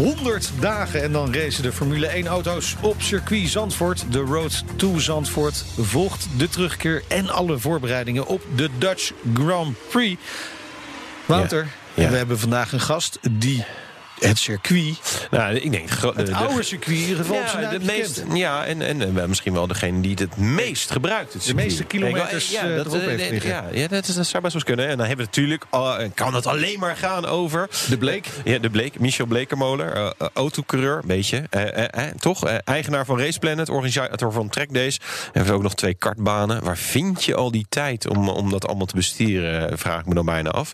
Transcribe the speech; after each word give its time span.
100 0.00 0.50
dagen 0.60 1.02
en 1.02 1.12
dan 1.12 1.34
racen 1.34 1.62
de 1.62 1.72
Formule 1.72 2.24
1-auto's 2.24 2.76
op 2.80 3.02
circuit 3.02 3.48
Zandvoort. 3.48 4.04
De 4.12 4.18
Road 4.18 4.64
to 4.76 4.98
Zandvoort 4.98 5.64
volgt 5.78 6.28
de 6.36 6.48
terugkeer 6.48 7.02
en 7.08 7.28
alle 7.28 7.58
voorbereidingen 7.58 8.26
op 8.26 8.42
de 8.54 8.68
Dutch 8.78 9.12
Grand 9.34 9.76
Prix. 9.88 10.20
Wouter, 11.26 11.66
Ja. 11.94 12.02
Ja. 12.02 12.10
we 12.10 12.16
hebben 12.16 12.38
vandaag 12.38 12.72
een 12.72 12.80
gast 12.80 13.18
die 13.30 13.64
het 14.20 14.38
circuit, 14.38 15.28
Nou, 15.30 15.54
ik 15.54 15.70
denk... 15.72 15.88
het 15.90 16.26
de- 16.26 16.34
oude 16.34 16.62
circuit 16.62 16.96
in 16.96 17.02
ieder 17.02 17.16
geval, 17.16 17.36
op 17.40 17.46
zijn 17.48 17.62
Ja, 17.62 17.70
de 17.70 17.84
meest, 17.84 18.22
ja 18.32 18.64
en, 18.64 18.82
en 18.82 19.18
eh, 19.20 19.24
misschien 19.24 19.52
wel 19.52 19.66
degene 19.66 20.00
die 20.00 20.14
het 20.18 20.36
meest 20.36 20.90
gebruikt. 20.90 21.32
Het 21.32 21.44
De 21.44 21.54
meeste 21.54 21.84
kilometers, 21.84 22.50
ja, 22.50 22.62
eh, 22.68 22.76
dat, 22.76 22.86
erop 22.86 23.00
eh, 23.00 23.06
heeft 23.06 23.22
eh, 23.24 23.30
liggen. 23.30 23.50
ja, 23.50 23.64
ja, 23.72 23.88
dat, 23.88 24.08
is- 24.08 24.14
dat 24.14 24.26
zou 24.26 24.42
best 24.42 24.54
wel 24.54 24.62
kunnen. 24.64 24.88
En 24.88 24.96
dan 24.96 25.06
hebben 25.06 25.24
we 25.26 25.30
natuurlijk, 25.30 25.64
eh, 25.70 25.96
kan 26.14 26.34
het 26.34 26.46
alleen 26.46 26.78
maar 26.78 26.96
gaan 26.96 27.26
over... 27.26 27.68
De 27.88 27.98
Bleek. 27.98 28.26
Ja, 28.44 28.58
de 28.58 28.70
Bleek, 28.70 28.98
Michel 28.98 29.26
Blekermolen, 29.26 29.94
eh, 29.94 30.06
eh, 30.18 30.28
autocoureur, 30.34 30.96
een 30.96 31.06
beetje. 31.06 31.42
eh, 31.50 31.76
eh, 31.84 31.84
eh, 32.08 32.14
toch? 32.18 32.46
Eh, 32.46 32.54
eigenaar 32.64 33.04
van 33.04 33.18
Race 33.18 33.38
Planet, 33.38 33.68
organisator 33.68 34.32
van 34.32 34.48
Track 34.48 34.74
Days. 34.74 35.00
En 35.32 35.40
heeft 35.40 35.52
ook 35.52 35.62
nog 35.62 35.74
twee 35.74 35.94
kartbanen. 35.94 36.64
Waar 36.64 36.76
vind 36.78 37.24
je 37.24 37.34
al 37.34 37.50
die 37.50 37.66
tijd 37.68 38.08
om, 38.08 38.28
om 38.28 38.50
dat 38.50 38.66
allemaal 38.66 38.86
te 38.86 38.94
bestieren? 38.94 39.70
eh, 39.70 39.76
Vraag 39.76 40.00
ik 40.00 40.06
me 40.06 40.14
dan 40.14 40.24
bijna 40.24 40.50
af. 40.50 40.72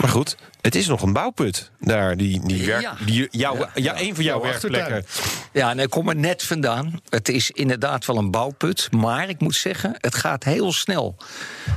Maar 0.00 0.10
goed, 0.10 0.36
het 0.60 0.74
is 0.74 0.86
nog 0.86 1.02
een 1.02 1.12
bouwput 1.12 1.70
daar. 1.80 2.16
Die, 2.16 2.40
die 2.46 2.66
werk, 2.66 2.80
Ja. 2.82 2.96
die, 3.06 3.28
jou, 3.30 3.66
ja, 3.74 4.00
een 4.00 4.14
van 4.14 4.24
jouw 4.24 4.40
werkplekken. 4.42 5.06
Ja, 5.52 5.70
en 5.70 5.78
ik 5.78 5.90
kom 5.90 6.08
er 6.08 6.16
net 6.16 6.42
vandaan. 6.42 7.00
Het 7.08 7.28
is 7.28 7.50
inderdaad 7.50 8.06
wel 8.06 8.16
een 8.16 8.30
bouwput. 8.30 8.88
Maar 8.92 9.28
ik 9.28 9.40
moet 9.40 9.54
zeggen, 9.54 9.94
het 10.00 10.14
gaat 10.14 10.44
heel 10.44 10.72
snel. 10.72 11.16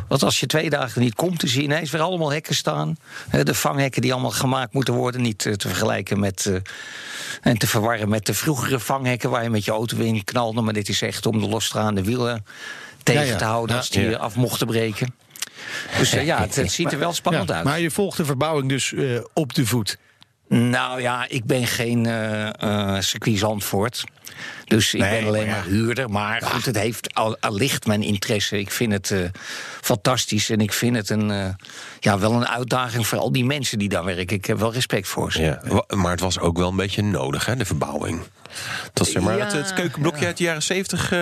Want 0.08 0.24
als 0.24 0.40
je 0.40 0.46
twee 0.46 0.70
dagen 0.70 1.02
niet 1.02 1.16
komt, 1.16 1.40
dan 1.42 1.50
zie 1.50 1.60
je 1.62 1.66
ineens 1.68 1.92
weer 1.92 2.02
allemaal 2.02 2.32
hekken 2.32 2.56
staan. 2.56 2.96
Hè, 3.30 3.44
De 3.44 3.54
vanghekken 3.56 4.02
die 4.02 4.12
allemaal 4.14 4.32
gemaakt 4.32 4.74
moeten 4.74 4.94
worden. 4.94 5.22
Niet 5.22 5.46
eh, 5.46 5.54
te 5.54 5.68
vergelijken 5.68 6.20
met. 6.20 6.46
eh, 6.46 6.56
en 7.42 7.58
te 7.58 7.68
verwarren 7.68 8.10
met 8.10 8.26
de 8.26 8.34
vroegere 8.34 8.80
vanghekken 8.80 9.30
waar 9.30 9.44
je 9.44 9.50
met 9.50 9.66
je 9.66 9.72
auto 9.72 9.98
in 9.98 10.24
knalde. 10.24 10.62
Maar 10.62 10.74
dit 10.74 10.90
is 10.90 11.02
echt 11.02 11.26
om 11.26 11.40
de 11.40 11.48
losstaande 11.48 12.04
wielen 12.04 12.46
tegen 13.04 13.26
Ja, 13.26 13.32
ja. 13.32 13.38
te 13.38 13.44
houden 13.44 13.76
Ja. 13.76 13.78
als 13.82 13.90
die 13.90 14.10
Ja. 14.10 14.18
af 14.18 14.36
mochten 14.36 14.68
breken. 14.68 15.16
Dus 15.98 16.14
eh, 16.14 16.26
ja, 16.26 16.40
het, 16.40 16.56
het 16.62 16.72
ziet 16.72 16.92
er 16.92 17.00
wel 17.00 17.14
spannend 17.14 17.50
Ja, 17.50 17.56
uit. 17.56 17.64
maar 17.64 17.80
je 17.80 17.92
volgt 17.92 18.18
de 18.18 18.26
verbouwing 18.26 18.70
dus 18.70 18.94
eh, 18.94 19.20
op 19.34 19.54
de 19.54 19.66
voet. 19.66 19.98
Nou 20.48 21.02
ja, 21.02 21.26
ik 21.30 21.46
ben 21.46 21.68
geen 21.68 22.06
eh 22.06 22.96
eh 22.96 23.02
circuit 23.02 23.38
Zandvoort. 23.38 24.04
Dus 24.66 24.94
ik 24.94 25.00
Nee, 25.00 25.20
ben 25.20 25.28
alleen 25.28 25.48
maar 25.48 25.64
huurder. 25.64 26.10
Maar 26.10 26.42
goed, 26.42 26.66
het 26.66 26.78
heeft 26.78 27.14
al, 27.14 27.38
allicht 27.40 27.86
mijn 27.86 28.02
interesse. 28.04 28.60
Ik 28.60 28.72
vind 28.72 28.92
het 28.92 29.12
eh, 29.12 29.20
fantastisch 29.82 30.50
en 30.50 30.60
ik 30.60 30.74
vind 30.74 30.96
het 30.96 31.10
een, 31.10 31.32
eh, 31.32 31.48
ja, 32.00 32.20
wel 32.20 32.34
een 32.34 32.48
uitdaging 32.48 33.08
voor 33.08 33.18
al 33.18 33.32
die 33.32 33.46
mensen 33.46 33.80
die 33.80 33.90
daar 33.90 34.04
werken. 34.04 34.36
Ik 34.36 34.46
heb 34.46 34.60
wel 34.60 34.74
respect 34.74 35.08
voor 35.08 35.32
ze. 35.32 35.42
Ja, 35.42 35.62
maar 35.96 36.12
het 36.12 36.20
was 36.20 36.40
ook 36.40 36.58
wel 36.58 36.70
een 36.70 36.76
beetje 36.76 37.02
nodig, 37.04 37.46
hè, 37.46 37.56
de 37.56 37.66
verbouwing. 37.66 38.20
Dat, 38.94 39.08
zeg 39.08 39.22
maar, 39.24 39.38
Ja, 39.38 39.44
het, 39.44 39.54
het 39.54 39.74
keukenblokje 39.74 40.26
uit 40.26 40.38
de 40.38 40.44
jaren 40.44 40.64
zeventig, 40.64 41.12
eh, 41.12 41.18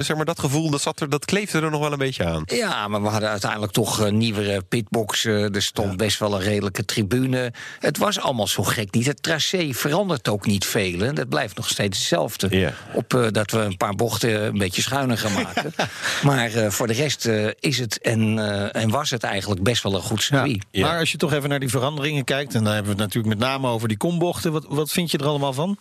zeg 0.00 0.16
maar, 0.16 0.24
dat 0.24 0.38
gevoel, 0.38 0.70
dat, 0.70 0.80
zat 0.80 1.00
er, 1.00 1.10
dat 1.10 1.24
kleefde 1.24 1.60
er 1.60 1.70
nog 1.70 1.80
wel 1.80 1.92
een 1.92 1.98
beetje 1.98 2.24
aan. 2.24 2.42
Ja, 2.46 2.88
maar 2.88 3.02
we 3.02 3.08
hadden 3.08 3.28
uiteindelijk 3.28 3.72
toch 3.72 3.98
een 3.98 4.16
nieuwere 4.16 4.62
pitbox. 4.62 5.24
eh, 5.24 5.54
er 5.54 5.62
stond 5.62 5.96
best 5.96 6.18
wel 6.18 6.34
een 6.34 6.40
redelijke 6.40 6.84
tribune. 6.84 7.52
Het 7.78 7.98
was 7.98 8.20
allemaal 8.20 8.46
zo 8.46 8.62
gek 8.62 8.92
niet. 8.94 9.06
Het 9.06 9.22
tracé 9.22 9.68
verandert 9.72 10.28
ook 10.28 10.46
niet 10.46 10.64
veel. 10.64 10.98
hè. 10.98 11.12
Dat 11.12 11.28
blijft 11.28 11.56
nog 11.56 11.68
steeds 11.68 11.98
hetzelfde. 11.98 12.58
Ja. 12.58 12.72
Op 12.92 13.14
eh, 13.14 13.26
dat 13.30 13.50
we 13.50 13.58
een 13.58 13.76
paar 13.76 13.94
bochten 13.94 14.44
een 14.44 14.58
beetje 14.58 14.82
schuiner 14.82 15.18
gaan 15.18 15.32
maken. 15.32 15.74
maar 16.22 16.54
eh, 16.54 16.70
voor 16.70 16.86
de 16.86 16.92
rest 16.92 17.26
eh, 17.26 17.48
is 17.60 17.78
het 17.78 17.98
en, 18.00 18.38
eh, 18.38 18.82
en 18.82 18.90
was 18.90 19.10
het 19.10 19.22
eigenlijk 19.22 19.62
best 19.62 19.82
wel 19.82 19.94
een 19.94 20.00
goed 20.02 20.22
circuit. 20.22 20.64
Ja. 20.70 20.86
Maar 20.86 20.98
als 20.98 21.10
je 21.12 21.16
toch 21.18 21.32
even 21.32 21.48
naar 21.48 21.60
die 21.60 21.68
veranderingen 21.68 22.24
kijkt... 22.24 22.54
en 22.54 22.64
dan 22.64 22.72
hebben 22.74 22.92
we 22.96 23.02
het 23.02 23.12
natuurlijk 23.12 23.38
met 23.38 23.48
name 23.48 23.68
over 23.68 23.88
die 23.88 23.96
kombochten... 23.96 24.52
wat, 24.52 24.64
wat 24.68 24.90
vind 24.90 25.10
je 25.10 25.18
er 25.18 25.26
allemaal 25.26 25.52
van? 25.52 25.78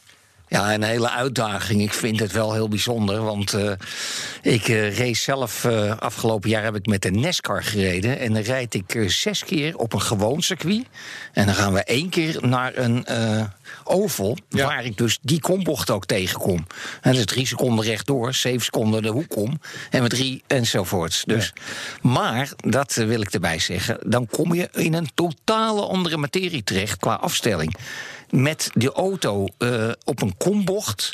Ja, 0.48 0.74
een 0.74 0.84
hele 0.84 1.10
uitdaging. 1.10 1.82
Ik 1.82 1.94
vind 1.94 2.20
het 2.20 2.32
wel 2.32 2.54
heel 2.54 2.68
bijzonder. 2.68 3.24
Want 3.24 3.54
eh, 3.54 3.72
ik 4.42 4.68
eh, 4.68 4.98
race 4.98 5.22
zelf. 5.22 5.64
eh, 5.66 5.98
afgelopen 5.98 6.50
jaar 6.50 6.64
heb 6.64 6.76
ik 6.76 6.86
met 6.86 7.02
de 7.02 7.12
NASCAR 7.12 7.64
gereden. 7.64 8.20
En 8.20 8.34
dan 8.34 8.42
rijd 8.42 8.74
ik 8.74 9.04
zes 9.08 9.44
keer 9.44 9.78
op 9.78 9.94
een 9.94 10.02
gewoon 10.02 10.42
circuit. 10.42 10.86
En 11.34 11.46
dan 11.46 11.56
gaan 11.56 11.74
we 11.74 11.84
één 11.84 12.10
keer 12.10 12.48
naar 12.48 12.78
een 12.78 13.06
oval. 13.84 14.38
Ja. 14.50 14.66
Waar 14.66 14.86
ik 14.86 14.98
dus 14.98 15.20
die 15.22 15.40
kombocht 15.40 15.90
ook 15.90 16.06
tegenkom. 16.06 16.68
En 17.02 17.12
dat 17.12 17.20
is 17.20 17.26
drie 17.26 17.48
seconden 17.48 17.86
rechtdoor, 17.86 18.34
zeven 18.34 18.62
seconden 18.62 19.02
de 19.02 19.10
hoek 19.10 19.36
om. 19.36 19.60
En 19.90 20.02
met 20.02 20.12
drie 20.12 20.44
enzovoorts. 20.48 21.24
Dus, 21.26 21.54
Maar, 22.02 22.52
dat 22.58 22.94
wil 22.94 23.22
ik 23.22 23.32
erbij 23.32 23.60
zeggen. 23.60 23.98
Dan 24.06 24.28
kom 24.28 24.54
je 24.54 24.70
in 24.74 24.94
een 24.94 25.10
totale 25.14 25.82
andere 25.82 26.18
materie 26.18 26.64
terecht 26.64 26.98
qua 26.98 27.14
afstelling 27.14 27.76
met 28.30 28.70
de 28.74 28.92
auto 28.92 29.46
eh, 29.58 29.92
op 30.04 30.22
een 30.22 30.38
kombocht 30.38 31.14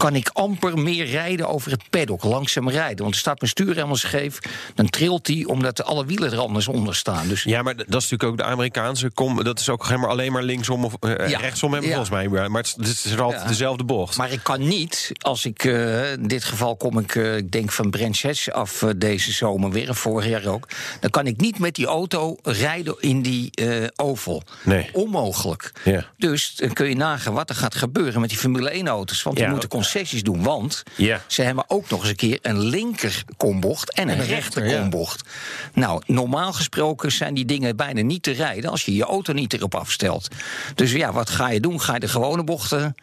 kan 0.00 0.14
ik 0.14 0.30
amper 0.32 0.78
meer 0.78 1.06
rijden 1.06 1.48
over 1.48 1.70
het 1.70 1.82
paddock, 1.90 2.24
langzaam 2.24 2.68
rijden. 2.68 2.98
Want 3.02 3.14
er 3.14 3.20
staat 3.20 3.40
mijn 3.40 3.50
stuur 3.50 3.74
helemaal 3.74 3.96
scheef. 3.96 4.38
Dan 4.74 4.90
trilt 4.90 5.26
hij 5.26 5.44
omdat 5.44 5.84
alle 5.84 6.06
wielen 6.06 6.32
er 6.32 6.38
anders 6.38 6.68
onder 6.68 6.94
staan. 6.94 7.28
Dus 7.28 7.42
Ja, 7.42 7.62
maar 7.62 7.76
dat 7.76 7.86
is 7.86 7.92
natuurlijk 7.92 8.24
ook 8.24 8.36
de 8.36 8.44
Amerikaanse 8.44 9.10
kom. 9.10 9.44
Dat 9.44 9.60
is 9.60 9.68
ook 9.68 9.86
helemaal 9.86 10.10
alleen 10.10 10.32
maar 10.32 10.42
linksom 10.42 10.84
of 10.84 10.94
eh, 11.00 11.28
Ja. 11.28 11.38
rechtsom 11.38 11.72
hebben 11.72 11.90
Ja. 11.90 11.96
volgens 11.96 12.16
mij. 12.30 12.48
Maar 12.48 12.62
het, 12.62 12.76
is- 12.78 12.88
het 13.02 13.04
is 13.04 13.18
altijd 13.18 13.42
Ja. 13.42 13.48
dezelfde 13.48 13.84
bocht. 13.84 14.16
Maar 14.16 14.32
ik 14.32 14.40
kan 14.42 14.68
niet, 14.68 15.12
als 15.18 15.44
ik, 15.44 15.64
eh, 15.64 16.12
in 16.12 16.28
dit 16.28 16.44
geval 16.44 16.76
kom 16.76 16.98
ik, 16.98 17.14
eh, 17.14 17.36
ik 17.36 17.50
denk 17.50 17.72
van 17.72 17.90
Branches 17.90 18.50
af 18.50 18.84
deze 18.96 19.32
zomer 19.32 19.70
weer, 19.70 19.88
en 19.88 19.94
vorig 19.94 20.26
jaar 20.28 20.46
ook. 20.46 20.68
Dan 21.00 21.10
kan 21.10 21.26
ik 21.26 21.40
niet 21.40 21.58
met 21.58 21.74
die 21.74 21.86
auto 21.86 22.36
rijden 22.42 22.94
in 23.00 23.22
die 23.22 23.50
oval. 23.96 24.42
Nee. 24.64 24.88
Onmogelijk. 24.92 25.72
Ja. 25.84 26.06
Dus 26.16 26.54
dan 26.56 26.72
kun 26.72 26.88
je 26.88 26.96
nagaan 26.96 27.34
wat 27.34 27.48
er 27.48 27.54
gaat 27.54 27.74
gebeuren 27.74 28.20
met 28.20 28.28
die 28.28 28.38
Formule 28.38 28.70
1-auto's. 28.74 29.22
Want 29.22 29.36
die 29.36 29.48
moeten 29.48 29.68
concessies 29.90 30.22
doen. 30.22 30.42
Want 30.42 30.82
Ja. 30.96 31.20
ze 31.26 31.42
hebben 31.42 31.64
ook 31.68 31.90
nog 31.90 32.00
eens 32.00 32.08
een 32.08 32.16
keer 32.16 32.38
een 32.42 32.58
linker 32.58 33.24
kombocht 33.36 33.92
en 33.92 34.02
een, 34.08 34.18
een 34.18 34.26
rechter 34.26 34.34
rechter, 34.62 34.66
ja. 34.68 34.80
kombocht. 34.80 35.28
Nou, 35.74 36.02
normaal 36.06 36.52
gesproken 36.52 37.12
zijn 37.12 37.34
die 37.34 37.44
dingen 37.44 37.76
bijna 37.76 38.00
niet 38.02 38.22
te 38.22 38.30
rijden 38.30 38.70
als 38.70 38.84
je 38.84 38.94
je 38.94 39.04
auto 39.04 39.32
niet 39.32 39.52
erop 39.52 39.74
afstelt. 39.74 40.28
Dus 40.74 40.92
ja, 40.92 41.12
wat 41.12 41.30
ga 41.30 41.50
je 41.50 41.60
doen? 41.60 41.80
Ga 41.80 41.94
je 41.94 42.00
de 42.00 42.08
gewone 42.08 42.44
bochten 42.44 42.94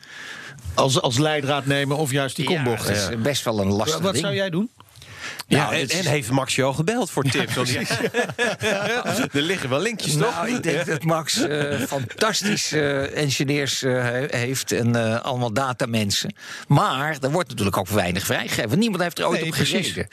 Als, 0.74 1.02
als 1.02 1.18
leidraad 1.18 1.66
nemen 1.66 1.98
of 1.98 2.12
juist 2.12 2.36
die 2.36 2.46
kombochten? 2.46 2.96
Ja, 2.96 3.02
dat 3.02 3.10
is 3.12 3.22
best 3.22 3.44
wel 3.44 3.60
een 3.60 3.72
lastig 3.72 4.00
Wat 4.00 4.12
ding. 4.12 4.24
zou 4.24 4.36
jij 4.36 4.50
doen? 4.50 4.70
Ja, 5.48 5.58
Nou, 5.58 5.74
en, 5.74 5.80
dit 5.80 5.94
is- 5.94 6.00
en 6.06 6.12
heeft 6.12 6.30
Max 6.32 6.62
al 6.62 6.74
gebeld 6.74 7.10
voor 7.12 7.24
tips? 7.24 7.54
Die- 7.64 7.78
er 9.32 9.42
liggen 9.42 9.70
wel 9.70 9.80
linkjes, 9.80 10.12
toch? 10.18 10.20
Nou, 10.36 10.50
ik 10.56 10.64
denk 10.64 10.86
dat 10.86 11.04
Max 11.04 11.42
eh, 11.42 11.80
fantastische 11.80 13.00
engineers 13.16 13.84
eh, 13.84 13.92
he- 14.04 14.26
heeft 14.38 14.72
en 14.72 14.96
eh, 14.96 15.22
allemaal 15.22 15.54
datamensen. 15.54 16.36
Maar 16.68 17.18
er 17.22 17.32
wordt 17.32 17.50
natuurlijk 17.50 17.78
ook 17.78 17.88
weinig 17.88 18.26
vrijgegeven. 18.26 18.68
want 18.70 18.80
Niemand 18.82 19.02
heeft 19.04 19.20
er 19.20 19.28
ooit 19.28 19.40
Nee, 19.42 19.50
op 19.50 19.56
gereden. 19.56 20.08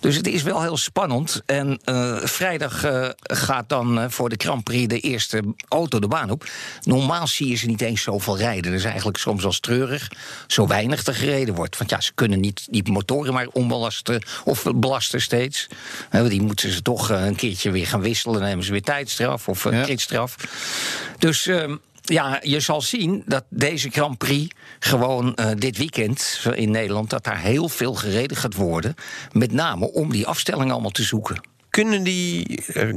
Dus 0.00 0.16
het 0.16 0.26
is 0.26 0.42
wel 0.42 0.62
heel 0.62 0.76
spannend. 0.76 1.42
En 1.46 1.80
vrijdag 2.24 2.84
gaat 3.22 3.68
dan 3.68 4.10
voor 4.10 4.28
de 4.28 4.34
Grand 4.38 4.64
Prix 4.64 4.88
de 4.88 5.00
eerste 5.00 5.42
auto 5.68 5.98
de 5.98 6.08
baan 6.08 6.30
op. 6.30 6.44
Normaal 6.82 7.26
zie 7.26 7.48
je 7.48 7.56
ze 7.56 7.66
niet 7.66 7.80
eens 7.80 8.02
zoveel 8.02 8.36
rijden. 8.38 8.62
Dat 8.70 8.80
is 8.80 8.84
eigenlijk 8.84 9.18
soms 9.18 9.42
wel 9.42 9.52
treurig. 9.60 10.08
Zo 10.46 10.66
weinig 10.66 11.06
er 11.06 11.14
gereden 11.14 11.54
wordt. 11.54 11.78
Want 11.78 11.90
ja, 11.90 12.00
ze 12.00 12.12
kunnen 12.14 12.40
niet 12.40 12.66
die 12.70 12.90
motoren 12.92 13.32
maar 13.32 13.46
onbelasten 13.52 14.22
of 14.44 14.55
belasten 14.76 15.20
steeds. 15.20 15.66
Eh, 16.10 16.26
die 16.28 16.42
moeten 16.42 16.72
ze 16.72 16.82
toch 16.82 17.10
eh, 17.10 17.24
een 17.24 17.36
keertje 17.36 17.70
weer 17.70 17.86
gaan 17.86 18.00
wisselen. 18.00 18.38
Dan 18.40 18.48
nemen 18.48 18.64
ze 18.64 18.72
weer 18.72 18.82
tijdstraf 18.82 19.48
of 19.48 19.70
Ja. 19.70 19.82
kritstraf. 19.82 20.36
Dus 21.18 21.46
ehm, 21.46 21.76
ja, 22.02 22.38
je 22.42 22.60
zal 22.60 22.80
zien 22.80 23.22
dat 23.26 23.44
deze 23.48 23.90
Grand 23.90 24.18
Prix 24.18 24.54
gewoon 24.78 25.34
eh, 25.34 25.50
dit 25.58 25.76
weekend 25.76 26.40
in 26.54 26.70
Nederland... 26.70 27.10
dat 27.10 27.24
daar 27.24 27.40
heel 27.40 27.68
veel 27.68 27.94
gereden 27.94 28.36
gaat 28.36 28.54
worden. 28.54 28.94
Met 29.32 29.52
name 29.52 29.92
om 29.92 30.10
die 30.10 30.26
afstelling 30.26 30.72
allemaal 30.72 30.90
te 30.90 31.02
zoeken. 31.02 31.40
Kunnen 31.70 32.02
die 32.02 32.62
eh, 32.66 32.94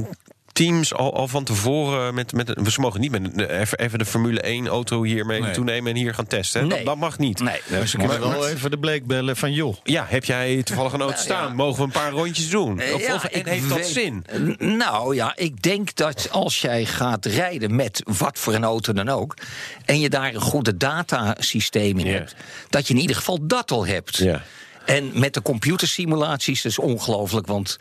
teams 0.52 0.94
al, 0.94 1.14
al 1.14 1.28
van 1.28 1.44
tevoren 1.44 2.14
met, 2.14 2.32
met 2.32 2.56
een- 2.58 2.70
ze 2.70 2.80
mogen 2.80 3.00
niet 3.00 3.10
met 3.10 3.24
een- 3.24 3.40
even, 3.60 3.78
even 3.78 3.98
de 3.98 4.04
Formule 4.04 4.40
1 4.46 4.66
auto 4.68 5.02
hiermee 5.02 5.40
Nee. 5.40 5.50
toenemen 5.52 5.92
en 5.92 5.98
hier 5.98 6.14
gaan 6.14 6.26
testen. 6.26 6.60
Nee. 6.66 6.76
Dat, 6.76 6.86
dat 6.86 6.96
mag 6.96 7.18
niet. 7.18 7.38
Nee, 7.40 7.60
Maar 7.70 7.86
ze 7.86 7.96
kunnen 7.96 8.20
wel 8.20 8.48
even 8.48 8.70
de 8.70 8.78
bleek 8.78 9.06
bellen 9.06 9.36
van 9.36 9.52
joh. 9.52 9.76
Ja, 9.84 10.04
heb 10.08 10.24
jij 10.24 10.62
toevallig 10.62 10.92
een 10.92 11.00
auto 11.00 11.16
staan? 11.20 11.54
Mogen 11.54 11.76
we 11.78 11.82
een 11.84 11.90
paar 11.90 12.10
rondjes 12.10 12.50
doen? 12.50 12.80
Eh, 12.80 12.94
Of, 12.94 13.06
ja, 13.06 13.14
of- 13.14 13.24
en 13.24 13.38
ik 13.38 13.46
heeft 13.46 13.68
dat 13.68 13.86
zin? 13.86 14.24
Nou 14.58 15.14
ja, 15.14 15.32
ik 15.36 15.62
denk 15.62 15.94
dat 15.94 16.28
als 16.30 16.60
jij 16.60 16.84
gaat 16.84 17.24
rijden 17.26 17.74
met 17.76 18.02
wat 18.18 18.38
voor 18.38 18.54
een 18.54 18.64
auto 18.64 18.92
dan 18.92 19.08
ook. 19.08 19.34
en 19.84 20.00
je 20.00 20.08
daar 20.10 20.34
een 20.34 20.40
goede 20.40 20.76
datasysteem 20.76 21.98
in 21.98 22.06
hebt. 22.06 22.34
dat 22.68 22.88
je 22.88 22.94
in 22.94 23.00
ieder 23.00 23.16
geval 23.16 23.38
dat 23.46 23.70
al 23.70 23.86
hebt. 23.86 24.16
Ja. 24.16 24.42
En 24.84 25.10
met 25.14 25.34
de 25.34 25.42
computersimulaties, 25.42 26.62
dat 26.62 26.72
is 26.72 26.78
ongelooflijk. 26.78 27.46
Want 27.46 27.76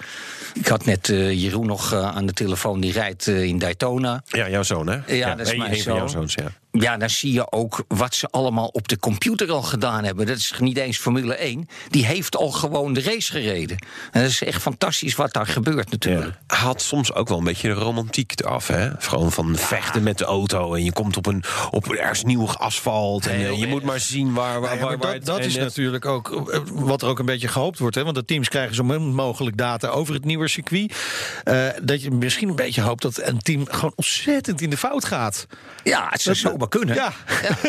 ik 0.54 0.68
had 0.68 0.86
net 0.86 1.10
eh, 1.10 1.42
Jeroen 1.42 1.66
nog 1.66 1.94
eh, 1.94 2.16
aan 2.16 2.26
de 2.26 2.34
telefoon, 2.34 2.80
die 2.80 2.92
rijdt 2.92 3.28
eh, 3.28 3.44
in 3.44 3.60
Daytona. 3.60 4.24
Ja, 4.28 4.50
jouw 4.50 4.64
zoon, 4.64 4.88
hè? 4.88 5.16
Ja, 5.16 5.36
dat 5.36 5.48
is 5.48 5.58
mijn 5.58 5.76
jouw 5.76 5.98
zoon. 5.98 6.10
zoons, 6.10 6.34
ja. 6.34 6.52
Ja, 6.72 6.98
dan 6.98 7.10
zie 7.10 7.34
je 7.34 7.52
ook 7.52 7.84
wat 7.88 8.16
ze 8.16 8.28
allemaal 8.32 8.68
op 8.68 8.88
de 8.88 9.00
computer 9.00 9.52
al 9.52 9.62
gedaan 9.62 10.04
hebben. 10.04 10.26
Dat 10.26 10.38
is 10.38 10.54
niet 10.60 10.78
eens 10.78 10.98
Formule 10.98 11.36
1. 11.36 11.68
Die 11.90 12.06
heeft 12.06 12.36
al 12.36 12.52
gewoon 12.52 12.94
de 12.94 13.02
race 13.02 13.32
gereden. 13.32 13.78
En 14.12 14.22
dat 14.22 14.30
is 14.30 14.44
echt 14.44 14.62
fantastisch 14.62 15.16
wat 15.16 15.34
daar 15.34 15.48
gebeurt 15.48 15.92
natuurlijk. 15.92 16.36
Haalt 16.48 16.82
soms 16.82 17.14
ook 17.14 17.28
wel 17.28 17.38
een 17.38 17.44
beetje 17.44 17.68
de 17.68 17.74
romantiek 17.74 18.40
eraf, 18.40 18.68
hè? 18.68 18.90
Gewoon 19.00 19.32
van 19.32 19.56
vechten 19.56 20.04
met 20.04 20.18
de 20.18 20.26
auto 20.26 20.74
en 20.74 20.84
je 20.84 20.94
komt 20.94 21.18
op 21.18 21.26
een 21.26 21.44
op 21.72 21.94
ergens 21.94 22.24
nieuw 22.24 22.48
asfalt 22.48 23.28
en 23.28 23.36
eh, 23.36 23.60
je 23.60 23.68
moet 23.68 23.84
maar 23.84 24.00
zien 24.00 24.34
waar, 24.34 24.62
waar, 24.62 24.76
ja, 24.76 24.98
waar, 24.98 24.98
dat, 24.98 25.26
dat 25.26 25.40
is 25.40 25.56
natuurlijk 25.56 26.06
ook 26.06 26.50
eh, 26.50 26.60
wat 26.66 27.02
er 27.02 27.08
ook 27.08 27.20
een 27.20 27.26
beetje 27.26 27.48
gehoopt 27.48 27.80
wordt. 27.80 27.96
Hè? 27.96 28.04
Want 28.04 28.16
de 28.16 28.26
teams 28.26 28.50
krijgen 28.50 28.76
zo 28.76 28.84
min 28.84 29.14
mogelijk 29.16 29.58
data 29.58 29.88
over 29.88 30.14
het 30.14 30.26
nieuwe 30.26 30.48
circuit. 30.48 30.96
Eh, 31.44 31.68
dat 31.82 32.02
je 32.02 32.12
misschien 32.12 32.50
een 32.50 32.56
beetje 32.56 32.82
hoopt 32.82 33.02
dat 33.02 33.22
een 33.22 33.40
team 33.40 33.66
gewoon 33.70 33.94
ontzettend 33.96 34.62
in 34.62 34.70
de 34.70 34.78
fout 34.78 35.06
gaat. 35.06 35.48
Ja, 35.84 36.08
het 36.10 36.22
zou 36.22 36.36
zomaar 36.60 36.70
kunnen. 36.70 36.96
Ja, 36.96 37.14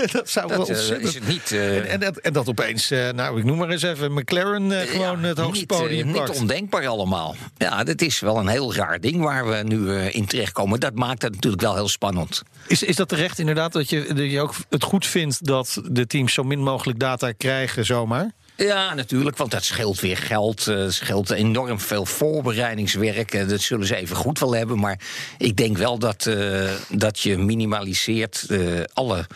dat 0.13 0.31
zou 0.31 0.49
wel 0.49 0.59
Dat 0.59 0.69
eh, 0.69 0.77
ontzettend... 0.77 1.09
is 1.09 1.15
het 1.15 1.27
niet. 1.29 1.53
eh, 1.53 1.77
en, 1.77 1.87
en, 1.89 2.01
dat, 2.01 2.17
en 2.17 2.33
dat 2.33 2.49
opeens, 2.49 2.91
eh, 2.91 3.11
nou 3.11 3.39
ik 3.39 3.45
noem 3.45 3.59
maar 3.59 3.69
eens 3.69 3.83
even, 3.83 4.13
McLaren 4.13 4.71
gewoon 4.71 5.21
ja, 5.21 5.29
het 5.29 5.39
hoogste 5.39 5.59
niet, 5.59 5.67
podium 5.67 6.07
Niet 6.07 6.17
pakt. 6.17 6.39
ondenkbaar 6.41 6.87
allemaal. 6.87 7.37
Ja, 7.57 7.85
dat 7.85 8.01
is 8.01 8.21
wel 8.21 8.37
een 8.39 8.49
heel 8.49 8.75
raar 8.75 9.01
ding 9.01 9.23
waar 9.23 9.49
we 9.49 9.63
nu 9.63 9.93
in 9.99 10.27
terechtkomen. 10.27 10.81
Dat 10.81 10.95
maakt 10.95 11.23
het 11.23 11.35
natuurlijk 11.35 11.63
wel 11.63 11.75
heel 11.75 11.89
spannend. 11.89 12.43
Is, 12.67 12.83
is 12.83 12.97
dat 12.97 13.09
terecht 13.09 13.39
inderdaad 13.39 13.73
dat 13.73 13.91
je, 13.91 14.15
dat 14.15 14.31
je 14.31 14.41
ook 14.41 14.55
het 14.69 14.83
goed 14.83 15.07
vindt 15.07 15.47
dat 15.47 15.81
de 15.91 16.07
teams 16.07 16.33
zo 16.33 16.43
min 16.43 16.63
mogelijk 16.63 16.99
data 16.99 17.33
krijgen 17.33 17.85
zomaar? 17.85 18.31
Ja, 18.67 18.95
natuurlijk, 18.95 19.37
want 19.37 19.51
dat 19.51 19.65
scheelt 19.65 20.01
weer 20.01 20.17
geld. 20.17 20.67
eh, 20.67 20.77
Het 20.77 20.93
scheelt 20.95 21.31
enorm 21.31 21.81
veel 21.81 22.07
voorbereidingswerk. 22.07 23.35
eh, 23.35 23.49
Dat 23.49 23.61
zullen 23.61 23.87
ze 23.87 23.97
even 23.97 24.17
goed 24.17 24.39
wel 24.39 24.55
hebben. 24.55 24.79
Maar 24.79 25.01
ik 25.39 25.57
denk 25.57 25.77
wel 25.79 25.99
dat, 25.99 26.27
eh, 26.27 26.71
dat 26.89 27.21
je 27.21 27.39
minimaliseert 27.39 28.47
alle 28.93 29.27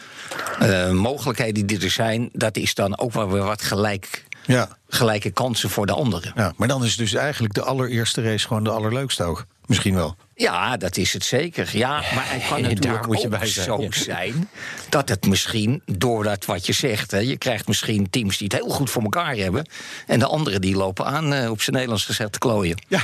mogelijkheden 0.92 1.66
die 1.66 1.80
er 1.80 1.90
zijn. 1.90 2.28
Dat 2.32 2.56
is 2.56 2.74
dan 2.74 2.98
ook 2.98 3.12
wel 3.12 3.30
weer 3.30 3.42
wat 3.42 3.62
gelijk, 3.62 4.24
Ja. 4.46 4.78
gelijke 4.88 5.30
kansen 5.30 5.70
voor 5.70 5.86
de 5.86 5.92
anderen. 5.92 6.32
ja. 6.34 6.52
Maar 6.56 6.68
dan 6.68 6.84
is 6.84 6.96
dus 6.96 7.14
eigenlijk 7.14 7.54
de 7.54 7.62
allereerste 7.62 8.22
race 8.22 8.46
gewoon 8.46 8.64
de 8.64 8.70
allerleukste 8.70 9.22
ook. 9.24 9.46
Misschien 9.66 9.94
wel. 9.94 10.16
Ja, 10.34 10.76
dat 10.76 10.96
is 10.96 11.12
het 11.12 11.24
zeker. 11.24 11.70
Ja, 11.72 11.90
maar 11.90 12.30
het 12.30 12.48
kan 12.48 12.62
Daar 12.62 12.70
natuurlijk 12.70 13.06
moet 13.06 13.20
je 13.20 13.26
ook 13.26 13.38
bij 13.38 13.46
zijn, 13.46 13.66
zo 13.66 13.80
ja. 13.80 13.88
zijn 13.90 14.48
dat 14.88 15.08
het 15.08 15.26
misschien, 15.26 15.82
doordat 15.86 16.44
wat 16.44 16.66
je 16.66 16.72
zegt, 16.72 17.10
hè, 17.10 17.18
je 17.18 17.36
krijgt 17.36 17.66
misschien 17.66 18.10
teams 18.10 18.38
die 18.38 18.48
het 18.52 18.62
heel 18.62 18.70
goed 18.70 18.90
voor 18.90 19.02
elkaar 19.02 19.36
hebben, 19.36 19.66
en 20.06 20.18
de 20.18 20.26
anderen 20.26 20.60
die 20.60 20.76
lopen 20.76 21.06
aan, 21.06 21.32
eh, 21.32 21.50
op 21.50 21.60
zijn 21.60 21.74
Nederlands 21.74 22.04
gezegd, 22.04 22.32
te 22.32 22.38
klooien. 22.38 22.82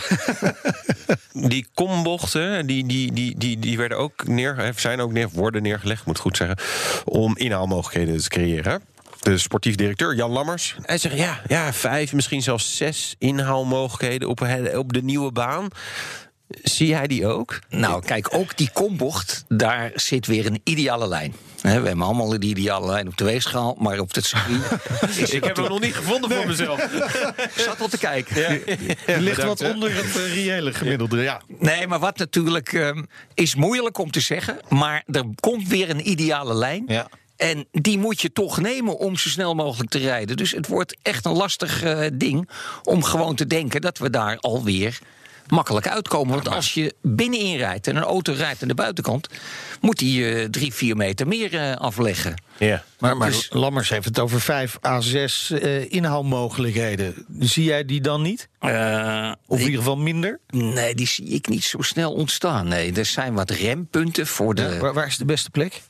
Die 1.33 1.67
kombochten, 1.75 2.67
die, 2.67 2.87
die, 2.87 3.13
die, 3.13 3.39
die, 3.39 3.59
die 3.59 3.77
werden 3.77 3.99
ook 3.99 4.27
neer, 4.27 4.57
hè, 4.57 4.71
zijn 4.77 5.01
ook 5.01 5.13
neer, 5.13 5.29
worden 5.29 5.63
neergelegd, 5.63 6.07
moet 6.07 6.17
ik 6.17 6.23
goed 6.23 6.37
zeggen, 6.37 6.59
om 7.05 7.37
inhaalmogelijkheden 7.37 8.23
te 8.23 8.29
creëren. 8.29 8.83
De 9.21 9.39
sportief 9.39 9.75
directeur 9.75 10.15
Jan 10.15 10.31
Lammers. 10.31 10.77
Hij 10.83 10.99
zegt 10.99 11.17
ja, 11.17 11.41
ja, 11.47 11.73
vijf, 11.73 12.13
misschien 12.13 12.43
zelfs 12.43 12.77
zes 12.77 13.15
inhaalmogelijkheden 13.19 14.29
op, 14.29 14.47
op 14.75 14.93
de 14.93 15.03
nieuwe 15.03 15.33
baan. 15.33 15.69
Zie 16.63 16.87
jij 16.87 17.07
die 17.07 17.27
ook? 17.27 17.59
Nou, 17.69 18.05
kijk, 18.05 18.35
ook 18.35 18.57
die 18.57 18.71
kombocht, 18.73 19.45
daar 19.49 19.91
zit 19.95 20.27
weer 20.27 20.47
een 20.47 20.61
ideale 20.65 21.09
lijn. 21.09 21.35
Hè, 21.61 21.81
we 21.81 21.87
hebben 21.87 22.07
allemaal 22.07 22.39
die 22.39 22.51
ideale 22.51 22.87
lijn 22.87 23.09
op 23.09 23.17
de 23.17 23.25
weegschaal, 23.25 23.77
maar 23.79 23.99
op 23.99 24.15
het 24.15 24.25
circuit 24.25 24.61
is 25.17 25.31
Ik 25.31 25.45
heb 25.45 25.57
hem 25.57 25.69
nog 25.69 25.81
niet 25.81 25.95
gevonden 25.95 26.31
voor 26.31 26.47
mezelf. 26.47 26.83
Ik 27.37 27.63
zat 27.67 27.81
al 27.81 27.89
te 27.89 27.99
kijken. 27.99 28.63
Het 29.05 29.21
ligt 29.21 29.43
wat 29.43 29.61
onder 29.61 29.95
het 29.95 30.17
eh, 30.17 30.35
reële 30.35 30.73
gemiddelde. 30.73 31.23
Ja. 31.23 31.41
Nee, 31.59 31.87
maar 31.87 31.99
wat 31.99 32.19
natuurlijk 32.19 32.73
ehm, 32.73 33.03
is 33.35 33.55
moeilijk 33.55 33.99
om 33.99 34.11
te 34.11 34.21
zeggen. 34.21 34.59
Maar 34.69 35.03
er 35.07 35.25
komt 35.41 35.69
weer 35.69 35.91
een 35.91 36.09
ideale 36.09 36.55
lijn. 36.55 36.85
Ja. 36.87 37.09
En 37.37 37.67
die 37.73 37.99
moet 37.99 38.21
je 38.21 38.33
toch 38.33 38.61
nemen 38.61 38.99
om 38.99 39.17
zo 39.17 39.29
snel 39.29 39.55
mogelijk 39.55 39.91
te 39.91 39.99
rijden. 39.99 40.37
Dus 40.37 40.53
het 40.53 40.67
wordt 40.67 40.97
echt 41.03 41.25
een 41.25 41.37
lastig 41.37 41.83
eh, 41.83 42.07
ding 42.13 42.49
om 42.83 43.03
gewoon 43.03 43.35
te 43.35 43.47
denken 43.47 43.81
dat 43.81 43.99
we 43.99 44.11
daar 44.11 44.39
alweer 44.39 44.99
makkelijk 45.51 45.89
uitkomen. 45.89 46.35
Want 46.35 46.49
als 46.49 46.75
je 46.75 46.95
binnenin 47.03 47.57
rijdt 47.57 47.87
en 47.87 47.97
een 47.97 48.03
auto 48.03 48.33
rijdt 48.33 48.63
aan 48.63 48.69
de 48.69 48.75
buitenkant, 48.75 49.29
moet 49.81 49.99
die 49.99 50.35
eh, 50.35 50.45
drie, 50.45 50.75
vier 50.75 50.97
meter 50.97 51.27
meer 51.29 51.55
eh, 51.55 51.77
afleggen. 51.77 52.43
Ja. 52.59 52.85
Maar, 52.99 53.17
maar 53.17 53.29
Dus- 53.31 53.49
Lammers 53.53 53.89
heeft 53.89 54.05
het 54.05 54.19
over 54.19 54.41
vijf 54.41 54.79
à 54.85 55.01
zes 55.01 55.51
eh, 55.51 55.93
inhaalmogelijkheden. 55.93 57.15
Zie 57.39 57.65
jij 57.65 57.85
die 57.85 58.01
dan 58.01 58.23
niet? 58.23 58.49
Eh, 58.59 59.33
Of 59.47 59.59
in 59.59 59.65
ieder 59.65 59.79
geval 59.79 59.97
minder? 59.97 60.41
nee, 60.51 60.95
die 60.95 61.07
zie 61.07 61.27
ik 61.27 61.49
niet 61.49 61.65
zo 61.65 61.83
snel 61.83 62.13
ontstaan. 62.13 62.69
Nee, 62.69 62.93
er 62.93 63.05
zijn 63.05 63.35
wat 63.35 63.51
rempunten 63.51 64.27
voor 64.27 64.55
de. 64.55 64.79
Waar, 64.79 64.95
waar 64.95 65.07
is 65.07 65.17
de 65.17 65.25
beste 65.25 65.51
plek? 65.51 65.81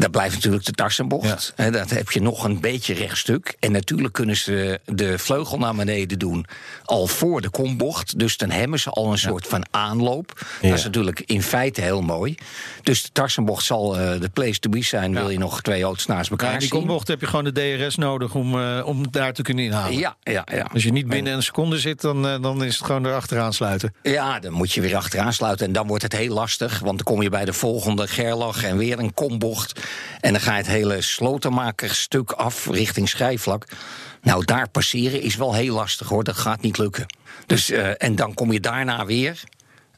Dat 0.00 0.10
blijft 0.10 0.34
natuurlijk 0.34 0.64
de 0.64 0.72
tarsenbocht. 0.72 1.52
Dat 1.56 1.90
heb 1.90 2.10
je 2.10 2.20
nog 2.20 2.44
een 2.44 2.60
beetje 2.60 2.94
rechtstuk. 2.94 3.56
En 3.58 3.72
natuurlijk 3.72 4.14
kunnen 4.14 4.36
ze 4.36 4.80
de 4.84 5.18
vleugel 5.18 5.58
naar 5.58 5.74
beneden 5.74 6.18
doen 6.18 6.46
al 6.84 7.06
voor 7.06 7.40
de 7.40 7.50
kombocht. 7.50 8.18
Dus 8.18 8.36
dan 8.36 8.50
hebben 8.50 8.78
ze 8.80 8.90
al 8.90 9.12
een 9.12 9.18
soort 9.18 9.46
van 9.46 9.66
aanloop. 9.70 10.46
Dat 10.62 10.72
is 10.72 10.84
natuurlijk 10.84 11.22
in 11.26 11.42
feite 11.42 11.80
heel 11.80 12.02
mooi. 12.02 12.34
Dus 12.82 13.02
de 13.02 13.08
tarsenbocht 13.12 13.64
zal 13.64 13.98
eh, 13.98 14.20
de 14.20 14.28
place 14.28 14.58
to 14.58 14.70
be 14.70 14.82
zijn. 14.82 15.14
Wil 15.14 15.30
je 15.30 15.38
nog 15.38 15.62
twee 15.62 15.82
auto's 15.82 16.06
naast 16.06 16.30
elkaar 16.30 16.52
Ja, 16.52 16.58
die 16.58 16.68
zien? 16.68 16.78
kombocht 16.78 17.08
heb 17.08 17.20
je 17.20 17.26
gewoon 17.26 17.44
de 17.44 17.52
DRS 17.52 17.96
nodig 17.96 18.34
om, 18.34 18.60
eh, 18.60 18.82
om 18.84 19.10
daar 19.10 19.32
te 19.32 19.42
kunnen 19.42 19.64
inhalen. 19.64 19.98
Ja, 19.98 20.16
ja, 20.22 20.44
ja. 20.52 20.66
Als 20.72 20.82
je 20.82 20.92
niet 20.92 21.08
binnen 21.08 21.32
een 21.32 21.42
seconde 21.42 21.78
zit, 21.78 22.00
dan, 22.00 22.28
eh, 22.28 22.42
dan 22.42 22.64
is 22.64 22.76
het 22.76 22.86
gewoon 22.86 23.06
erachteraan 23.06 23.52
sluiten. 23.52 23.94
Ja, 24.02 24.38
dan 24.40 24.52
moet 24.52 24.72
je 24.72 24.80
weer 24.80 24.96
achteraan 24.96 25.32
sluiten. 25.32 25.66
En 25.66 25.72
dan 25.72 25.86
wordt 25.86 26.02
het 26.02 26.16
heel 26.16 26.34
lastig. 26.34 26.78
Want 26.78 26.96
dan 26.96 27.14
kom 27.14 27.22
je 27.22 27.28
bij 27.28 27.44
de 27.44 27.52
volgende 27.52 28.08
gerlach 28.08 28.64
en 28.64 28.76
weer 28.76 28.98
een 28.98 29.14
kombocht. 29.14 29.80
En 30.20 30.32
dan 30.32 30.40
ga 30.40 30.52
je 30.52 30.56
het 30.56 30.66
hele 30.66 31.00
slotenmakerstuk 31.00 32.30
af 32.30 32.66
richting 32.66 33.08
schijfvlak. 33.08 33.66
Nou, 34.22 34.44
daar 34.44 34.68
passeren 34.68 35.20
is 35.20 35.36
wel 35.36 35.54
heel 35.54 35.74
lastig 35.74 36.08
hoor. 36.08 36.24
Dat 36.24 36.36
gaat 36.36 36.60
niet 36.60 36.78
lukken. 36.78 37.06
Dus, 37.46 37.70
eh, 37.70 37.90
en 38.02 38.14
dan 38.14 38.34
kom 38.34 38.52
je 38.52 38.60
daarna 38.60 39.06
weer 39.06 39.42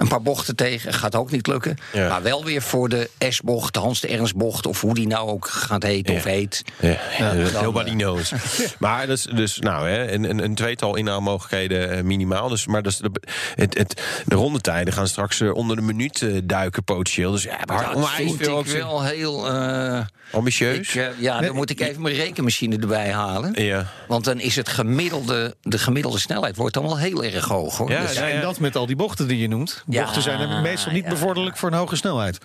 een 0.03 0.09
paar 0.09 0.23
bochten 0.23 0.57
tegen. 0.57 0.93
Gaat 0.95 1.15
ook 1.15 1.31
niet 1.31 1.47
lukken. 1.47 1.77
Ja. 1.93 2.09
Maar 2.09 2.23
wel 2.23 2.45
weer 2.45 2.63
voor 2.63 2.89
de 2.89 3.11
S-bocht, 3.29 3.75
de 3.75 3.81
Hans 3.81 4.01
de 4.01 4.09
Ernst-bocht... 4.09 4.67
of 4.67 4.81
hoe 4.81 4.95
die 4.95 5.07
nou 5.07 5.29
ook 5.29 5.47
gaat 5.49 5.83
heten 5.83 6.15
of 6.15 6.25
Ja. 6.25 6.31
heet. 6.31 6.63
Ja, 6.81 7.35
dan, 7.35 7.63
nobody 7.63 7.91
knows. 7.91 8.33
maar 8.79 9.07
dat 9.07 9.17
is 9.19 9.23
dus, 9.25 9.59
nou, 9.59 9.89
hè, 9.89 10.13
een, 10.13 10.31
een, 10.31 10.45
een 10.45 10.55
tweetal 10.55 10.97
inhaalmogelijkheden 10.97 11.91
eh, 11.91 12.03
minimaal. 12.03 12.49
Dus, 12.49 12.67
maar 12.67 12.83
dat 12.83 12.93
is 12.93 12.99
de, 12.99 13.11
het, 13.55 13.79
het, 13.79 14.03
de 14.27 14.35
rondetijden 14.35 14.93
gaan 14.95 15.09
straks 15.09 15.41
eh, 15.41 15.55
onder 15.55 15.77
de 15.77 15.83
minuut 15.83 16.27
duiken 16.45 16.85
potentieel. 16.85 17.31
Dus 17.33 17.43
ja, 17.43 17.59
maar 17.65 17.95
Dat 17.95 18.11
vind 18.11 18.37
veel 18.37 18.61
ik 18.61 18.67
wel 18.67 19.03
heel... 19.05 19.49
eh, 19.49 20.01
ambitieus. 20.33 20.95
ik, 20.95 21.11
ja, 21.19 21.41
dan 21.41 21.55
moet 21.55 21.71
ik 21.71 21.81
even 21.81 22.03
mijn 22.03 22.15
rekenmachine 22.15 22.77
erbij 22.79 23.11
halen. 23.13 23.63
ja. 23.65 23.87
Want 24.09 24.25
dan 24.25 24.41
is 24.41 24.57
het 24.57 24.69
gemiddelde, 24.69 25.55
de 25.63 25.79
gemiddelde 25.79 26.19
snelheid 26.19 26.57
wordt 26.57 26.75
dan 26.75 26.83
wel 26.83 26.99
heel 26.99 27.25
erg 27.25 27.45
hoog 27.45 27.77
hoor. 27.77 27.91
Ja, 27.91 28.01
Dus- 28.03 28.15
Ja, 28.15 28.29
en 28.29 28.41
dat 28.41 28.59
met 28.59 28.77
al 28.77 28.87
die 28.87 28.97
bochten 28.97 29.29
die 29.29 29.39
je 29.39 29.49
noemt. 29.49 29.85
Ja, 29.93 30.03
Bochten 30.05 30.23
zijn 30.23 30.63
meestal 30.63 30.93
niet 30.93 31.05
ja. 31.05 31.11
bevorderlijk 31.11 31.57
voor 31.57 31.71
een 31.71 31.79
hoge 31.79 31.97
snelheid. 31.97 32.39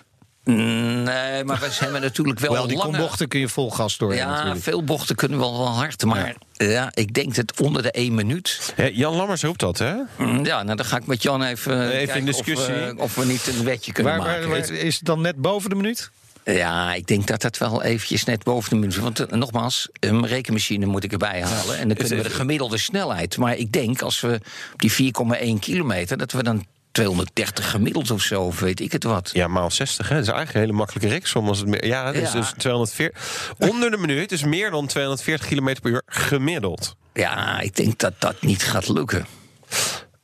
nee, 0.44 1.44
maar 1.44 1.58
we 1.60 1.68
hebben 1.78 2.00
natuurlijk 2.00 2.38
wel 2.38 2.52
Wel, 2.52 2.66
die 2.66 2.76
lange... 2.76 2.90
kombochten 2.90 3.28
kun 3.28 3.40
je 3.40 3.48
vol 3.48 3.70
gas 3.70 3.96
door. 3.96 4.14
Ja, 4.14 4.30
natuurlijk. 4.30 4.62
veel 4.62 4.84
bochten 4.84 5.16
kunnen 5.16 5.38
wel 5.38 5.58
wel 5.58 5.68
hard. 5.68 6.04
Maar 6.04 6.34
ja. 6.52 6.90
ik 6.94 7.14
denk 7.14 7.34
dat 7.34 7.60
onder 7.60 7.82
de 7.82 7.90
1 7.90 8.14
minuut. 8.14 8.72
Hè, 8.74 8.84
Jan 8.92 9.14
Lammers 9.14 9.42
roept 9.42 9.60
dat, 9.60 9.78
hè? 9.78 9.94
Mm, 10.16 10.44
Ja, 10.44 10.62
nou 10.62 10.76
dan 10.76 10.86
ga 10.86 10.96
ik 10.96 11.06
met 11.06 11.22
Jan 11.22 11.42
even, 11.42 11.80
Even 11.80 11.90
kijken 11.90 12.16
in 12.16 12.24
discussie. 12.24 12.74
Of, 12.74 12.94
we- 12.94 12.94
of 12.98 13.14
we 13.14 13.24
niet 13.24 13.46
een 13.46 13.64
wetje 13.64 13.92
kunnen 13.92 14.16
Waar, 14.16 14.26
maken. 14.26 14.48
waar- 14.48 14.70
is 14.70 14.94
het 14.96 15.04
dan 15.04 15.20
net 15.20 15.36
boven 15.36 15.70
de 15.70 15.76
minuut? 15.76 16.10
Ja, 16.44 16.94
ik 16.94 17.06
denk 17.06 17.26
dat 17.26 17.40
dat 17.42 17.58
wel 17.58 17.82
eventjes 17.82 18.24
net 18.24 18.42
boven 18.42 18.70
de 18.70 18.76
minuut 18.76 18.94
is. 18.96 19.00
Want 19.02 19.20
eh, 19.20 19.38
nogmaals, 19.38 19.88
een 20.00 20.26
rekenmachine 20.26 20.86
moet 20.86 21.04
ik 21.04 21.12
erbij 21.12 21.42
halen. 21.42 21.78
En 21.78 21.88
dan 21.88 21.96
kunnen 21.96 22.16
we 22.16 22.22
de 22.22 22.30
gemiddelde 22.30 22.78
snelheid. 22.78 23.36
Maar 23.36 23.56
ik 23.56 23.72
denk 23.72 24.02
als 24.02 24.20
we 24.20 24.40
op 24.72 24.80
die 24.80 25.12
4,1 25.54 25.58
kilometer... 25.60 26.18
dat 26.18 26.32
we 26.32 26.42
dan 26.42 26.66
230 27.02 27.70
gemiddeld 27.70 28.10
of 28.10 28.22
zo, 28.22 28.42
of 28.42 28.60
weet 28.60 28.80
ik 28.80 28.92
het 28.92 29.04
wat. 29.04 29.30
Ja, 29.32 29.48
maal 29.48 29.70
60, 29.70 30.08
hè? 30.08 30.14
Dat 30.14 30.22
is 30.24 30.28
eigenlijk 30.28 30.54
een 30.58 30.64
hele 30.64 30.78
makkelijke 30.78 31.08
reksom. 31.08 31.48
Als 31.48 31.58
het 31.58 31.68
meer, 31.68 31.86
ja, 31.86 32.12
dus, 32.12 32.32
Ja. 32.32 32.38
dus 32.38 32.52
240. 32.56 33.54
Onder 33.58 33.90
de 33.90 33.96
minuut 33.96 34.32
is 34.32 34.44
meer 34.44 34.70
dan 34.70 34.86
240 34.86 35.48
km 35.48 35.74
per 35.82 35.90
uur 35.90 36.02
gemiddeld. 36.06 36.96
Ja, 37.12 37.60
ik 37.60 37.76
denk 37.76 37.98
dat 37.98 38.12
dat 38.18 38.42
niet 38.42 38.62
gaat 38.62 38.88
lukken. 38.88 39.26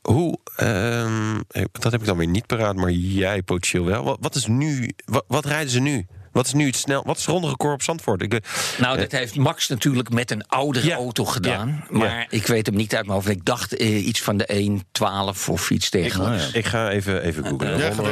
Hoe, 0.01 0.37
ehm, 0.55 1.39
dat 1.71 1.91
heb 1.91 2.01
ik 2.01 2.07
dan 2.07 2.17
weer 2.17 2.27
niet 2.27 2.45
paraat, 2.45 2.75
maar 2.75 2.91
jij 2.91 3.41
potentieel 3.41 3.85
wel. 3.85 4.03
Wat, 4.03 4.17
wat 4.21 4.35
is 4.35 4.45
nu, 4.47 4.89
wat, 5.05 5.23
wat 5.27 5.45
rijden 5.45 5.69
ze 5.71 5.79
nu? 5.79 6.05
Wat 6.35 6.45
is 6.45 6.53
nu 6.53 6.65
het 6.65 6.75
snel? 6.75 7.03
Wat 7.05 7.15
is 7.17 7.21
het 7.21 7.31
ronde 7.31 7.47
record 7.47 7.73
op 7.73 7.81
Zandvoort? 7.81 8.21
Ik, 8.21 8.33
eh, 8.33 8.39
Nou, 8.79 8.97
dat 8.97 9.11
heeft 9.11 9.35
Max 9.35 9.67
natuurlijk 9.67 10.09
met 10.09 10.31
een 10.31 10.47
oudere 10.47 10.87
Ja, 10.87 10.95
auto 10.95 11.25
gedaan. 11.25 11.83
ja, 11.89 11.97
Maar 11.97 12.19
ja. 12.19 12.25
ik 12.29 12.47
weet 12.47 12.65
hem 12.65 12.75
niet 12.75 12.95
uit 12.95 13.05
mijn 13.05 13.17
hoofd. 13.17 13.29
Ik 13.29 13.45
dacht 13.45 13.75
eh, 13.75 14.07
iets 14.07 14.21
van 14.21 14.37
de 14.37 14.45
1.12 14.53 15.49
of 15.49 15.69
iets 15.69 15.89
dergelijks. 15.89 16.51
ik 16.51 16.65
ga 16.65 16.89
even, 16.89 17.21
even 17.23 17.45
googlen. 17.45 17.77
Ja, 17.77 17.91
gaan 17.93 18.03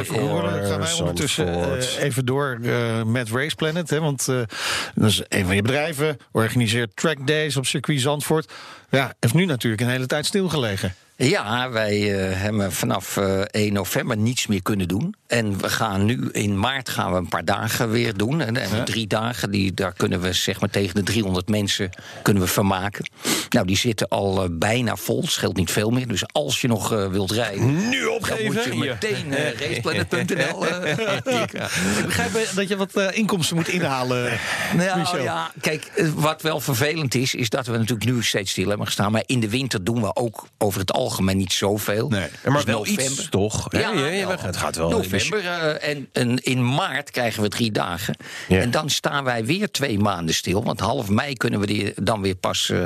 wij 0.80 0.92
ondertussen 0.98 1.46
Zandvoort. 1.54 1.96
eh, 1.96 2.02
even 2.04 2.24
door 2.26 2.58
eh, 2.62 3.02
met 3.02 3.30
Race 3.30 3.54
Planet. 3.56 3.90
Hè, 3.90 4.00
want 4.00 4.28
eh, 4.28 4.36
dat 4.94 5.10
is 5.10 5.22
een 5.28 5.46
van 5.46 5.54
je 5.54 5.62
bedrijven. 5.62 6.16
Organiseert 6.32 6.96
track 6.96 7.26
days 7.26 7.56
op 7.56 7.66
circuit 7.66 8.00
Zandvoort. 8.00 8.52
Ja, 8.90 9.14
heeft 9.20 9.34
nu 9.34 9.44
natuurlijk 9.44 9.82
een 9.82 9.88
hele 9.88 10.06
tijd 10.06 10.26
stilgelegen. 10.26 10.94
Ja, 11.16 11.70
wij 11.70 12.14
eh, 12.28 12.40
hebben 12.40 12.72
vanaf 12.72 13.16
eh, 13.16 13.40
1 13.40 13.72
november 13.72 14.16
niets 14.16 14.46
meer 14.46 14.62
kunnen 14.62 14.88
doen. 14.88 15.14
En 15.26 15.58
we 15.58 15.68
gaan 15.70 16.04
nu 16.04 16.28
in 16.32 16.58
maart 16.58 16.88
gaan 16.88 17.10
we 17.12 17.16
een 17.18 17.28
paar 17.28 17.44
dagen 17.44 17.90
weer 17.90 18.16
doen. 18.16 18.40
En, 18.40 18.56
en 18.56 18.84
drie 18.84 19.06
dagen, 19.06 19.50
die, 19.50 19.74
daar 19.74 19.92
kunnen 19.92 20.20
we 20.20 20.32
zeg 20.32 20.60
maar 20.60 20.70
tegen 20.70 20.94
de 20.94 21.02
300 21.02 21.48
mensen 21.48 21.90
kunnen 22.22 22.42
we 22.42 22.48
vermaken. 22.48 23.04
Nou, 23.50 23.66
die 23.66 23.76
zitten 23.76 24.08
al 24.08 24.42
eh, 24.42 24.48
bijna 24.52 24.96
vol, 24.96 25.26
scheelt 25.26 25.56
niet 25.56 25.70
veel 25.70 25.90
meer. 25.90 26.08
Dus 26.08 26.22
als 26.32 26.60
je 26.60 26.68
nog 26.68 26.92
eh, 26.92 27.08
wilt 27.08 27.30
rijden, 27.30 27.88
Nu 27.88 28.04
dan 28.04 28.12
opgeven. 28.12 28.44
moet 28.44 28.64
je 28.64 28.74
meteen 28.74 29.34
raceplanet.nl 29.58 30.66
eh. 30.66 30.90
Ik 31.98 32.04
begrijp 32.04 32.34
eh, 32.34 32.54
dat 32.54 32.68
je 32.68 32.76
wat 32.76 32.94
eh, 32.94 33.16
inkomsten 33.18 33.56
moet 33.56 33.68
inhalen. 33.68 34.38
Nou 34.76 34.98
Michel. 34.98 35.22
ja, 35.22 35.50
kijk, 35.60 35.84
eh, 35.84 36.08
wat 36.14 36.42
wel 36.42 36.60
vervelend 36.60 37.14
is, 37.14 37.34
is 37.34 37.48
dat 37.48 37.66
we 37.66 37.72
natuurlijk 37.72 38.04
nu 38.10 38.22
steeds 38.22 38.50
stil 38.50 38.68
hebben 38.68 38.86
gestaan. 38.86 39.12
Maar 39.12 39.22
in 39.26 39.40
de 39.40 39.48
winter 39.48 39.84
doen 39.84 40.00
we 40.00 40.16
ook 40.16 40.46
over 40.58 40.80
het 40.80 40.92
algemeen 40.92 41.02
niet 41.34 41.52
zoveel. 41.52 42.08
Nee. 42.08 42.28
Maar 42.44 42.52
Dus 42.54 42.64
wel 42.64 42.86
iets, 42.86 43.28
toch? 43.30 43.66
Ja, 43.70 43.90
ja, 43.90 44.36
het 44.40 44.56
gaat 44.56 44.76
wel. 44.76 44.90
November 44.90 45.38
eh, 45.38 45.88
en, 45.90 46.08
en 46.12 46.38
in 46.42 46.74
maart 46.74 47.10
krijgen 47.10 47.42
we 47.42 47.48
drie 47.48 47.72
dagen. 47.72 48.16
En 48.48 48.70
dan 48.70 48.90
staan 48.90 49.24
wij 49.24 49.44
weer 49.44 49.70
twee 49.70 49.98
maanden 49.98 50.34
stil. 50.34 50.64
Want 50.64 50.80
half 50.80 51.08
mei 51.08 51.34
kunnen 51.34 51.60
we 51.60 51.66
die 51.66 51.92
dan 52.02 52.22
weer 52.22 52.34
pas 52.34 52.70
eh, 52.70 52.84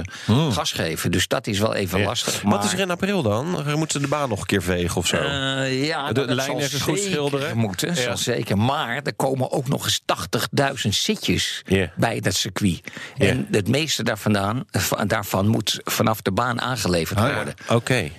gas 0.51 0.73
geven. 0.73 1.11
Dus 1.11 1.29
dat 1.29 1.47
is 1.47 1.59
wel 1.59 1.75
even 1.75 2.03
lastig. 2.03 2.43
Maar, 2.43 2.53
Wat 2.57 2.65
is 2.65 2.73
er 2.73 2.79
in 2.79 2.91
april 2.91 3.23
dan? 3.23 3.47
Moeten 3.77 3.91
ze 3.91 4.01
de 4.01 4.09
baan 4.09 4.29
nog 4.29 4.41
een 4.41 4.47
keer 4.47 4.63
vegen 4.63 4.97
of 4.97 5.07
zo? 5.07 5.17
Eh, 5.17 5.87
ja, 5.87 6.09
De 6.09 6.15
dat 6.27 6.35
lijn 6.35 6.59
even 6.59 6.81
goed 6.81 6.99
schilderen? 7.01 7.57
Moeten, 7.57 7.97
zal 7.97 8.17
zeker. 8.17 8.59
Maar 8.59 9.01
er 9.03 9.15
komen 9.15 9.51
ook 9.53 9.69
nog 9.69 9.85
eens 9.85 10.01
80.000 10.83 10.89
zitjes 10.89 11.63
bij 11.97 12.21
dat 12.21 12.35
circuit. 12.35 12.81
En 13.19 13.49
het 13.51 13.69
meeste 13.69 14.03
daarvandaan, 14.03 14.65
daarvan 15.07 15.47
moet 15.47 15.81
vanaf 15.85 16.23
de 16.23 16.33
baan 16.33 16.61
aangeleverd 16.61 17.19
Ah, 17.19 17.29
ja. 17.29 17.35
worden. 17.35 17.55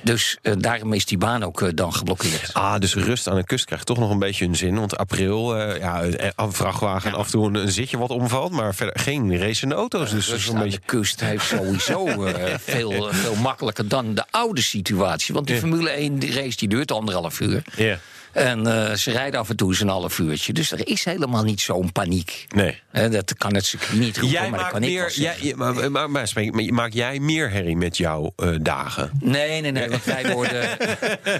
Dus 0.01 0.37
eh, 0.41 0.53
daarom 0.57 0.93
is 0.93 1.05
die 1.05 1.17
baan 1.17 1.43
ook 1.43 1.61
eh, 1.61 1.69
dan 1.75 1.93
geblokkeerd. 1.93 2.53
Ah, 2.53 2.79
dus 2.79 2.95
rust 2.95 3.27
aan 3.27 3.35
de 3.35 3.43
kust 3.43 3.65
krijgt 3.65 3.85
toch 3.85 3.97
nog 3.97 4.11
een 4.11 4.19
beetje 4.19 4.45
een 4.45 4.55
zin. 4.55 4.75
Want 4.79 4.97
april, 4.97 5.57
eh, 5.57 5.79
ja, 5.79 6.03
een 6.35 6.53
vrachtwagen 6.53 7.13
af 7.13 7.25
en 7.25 7.31
toe 7.31 7.47
een, 7.47 7.55
een 7.55 7.71
zitje 7.71 7.97
wat 7.97 8.09
omvalt. 8.09 8.51
Maar 8.51 8.75
verder 8.75 8.99
geen 8.99 9.37
racende 9.37 9.75
auto's. 9.75 10.11
Dus 10.11 10.29
Rust 10.29 10.49
een 10.49 10.55
aan 10.55 10.63
beetje... 10.63 10.77
de 10.77 10.85
kust 10.85 11.19
heeft 11.19 11.45
sowieso 11.45 12.07
veel, 12.59 13.07
veel 13.11 13.35
makkelijker 13.35 13.87
dan 13.87 14.13
de 14.15 14.23
oude 14.31 14.61
situatie. 14.61 15.33
Want 15.33 15.45
die 15.45 15.55
Ja. 15.55 15.61
Formule 15.61 15.89
1 15.89 16.19
die 16.19 16.33
race 16.33 16.57
die 16.57 16.67
duurt 16.67 16.91
anderhalf 16.91 17.39
uur. 17.39 17.63
Ja. 17.75 17.99
En 18.31 18.67
eh, 18.87 18.93
ze 18.95 19.11
rijden 19.11 19.39
af 19.39 19.49
en 19.49 19.55
toe 19.55 19.69
eens 19.69 19.79
een 19.79 19.87
half 19.87 20.19
uurtje. 20.19 20.53
Dus 20.53 20.71
er 20.71 20.87
is 20.87 21.05
helemaal 21.05 21.43
niet 21.43 21.61
zo'n 21.61 21.91
paniek. 21.91 22.45
Nee. 22.55 22.81
Dat 23.09 23.33
kan 23.37 23.55
het 23.55 23.65
circuit 23.65 23.99
niet 23.99 24.17
roepen, 24.17 24.39
Jij 24.39 24.49
maar 24.49 24.59
dat 24.59 24.69
kan 24.69 24.83
ik 24.83 24.89
meer, 24.89 25.11
jij, 25.15 25.53
maar, 25.55 25.91
maar, 25.91 26.09
maar, 26.09 26.27
spreek- 26.27 26.53
maar 26.53 26.73
maak 26.73 26.93
jij 26.93 27.19
meer 27.19 27.51
herrie 27.51 27.77
met 27.77 27.97
jouw 27.97 28.33
eh, 28.35 28.49
dagen? 28.61 29.11
Nee, 29.21 29.61
nee, 29.61 29.71
nee, 29.71 29.89
want 29.89 30.03
wij 30.03 30.31
worden, 30.33 30.61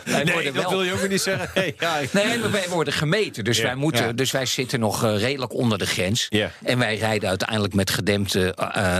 wij 0.06 0.26
worden 0.34 0.54
wel... 0.54 0.84
je 0.84 0.94
ook 0.94 1.00
weer 1.00 1.10
niet 1.10 1.22
zeggen. 1.22 1.50
Hey, 1.60 1.76
ja, 1.80 1.98
ik- 1.98 2.14
Nee, 2.14 2.38
maar 2.38 2.52
wij 2.52 2.66
worden 2.70 2.94
gemeten. 2.94 3.44
Dus, 3.44 3.60
wij, 3.60 3.76
moeten, 3.76 4.06
ja. 4.06 4.12
dus 4.12 4.32
wij 4.32 4.46
zitten 4.46 4.80
nog 4.80 5.04
eh, 5.04 5.18
redelijk 5.18 5.54
onder 5.54 5.78
de 5.78 5.86
grens. 5.86 6.28
En 6.64 6.78
wij 6.78 6.98
rijden 6.98 7.30
uiteindelijk 7.30 7.74
met 7.74 7.90
gedempte 7.90 8.56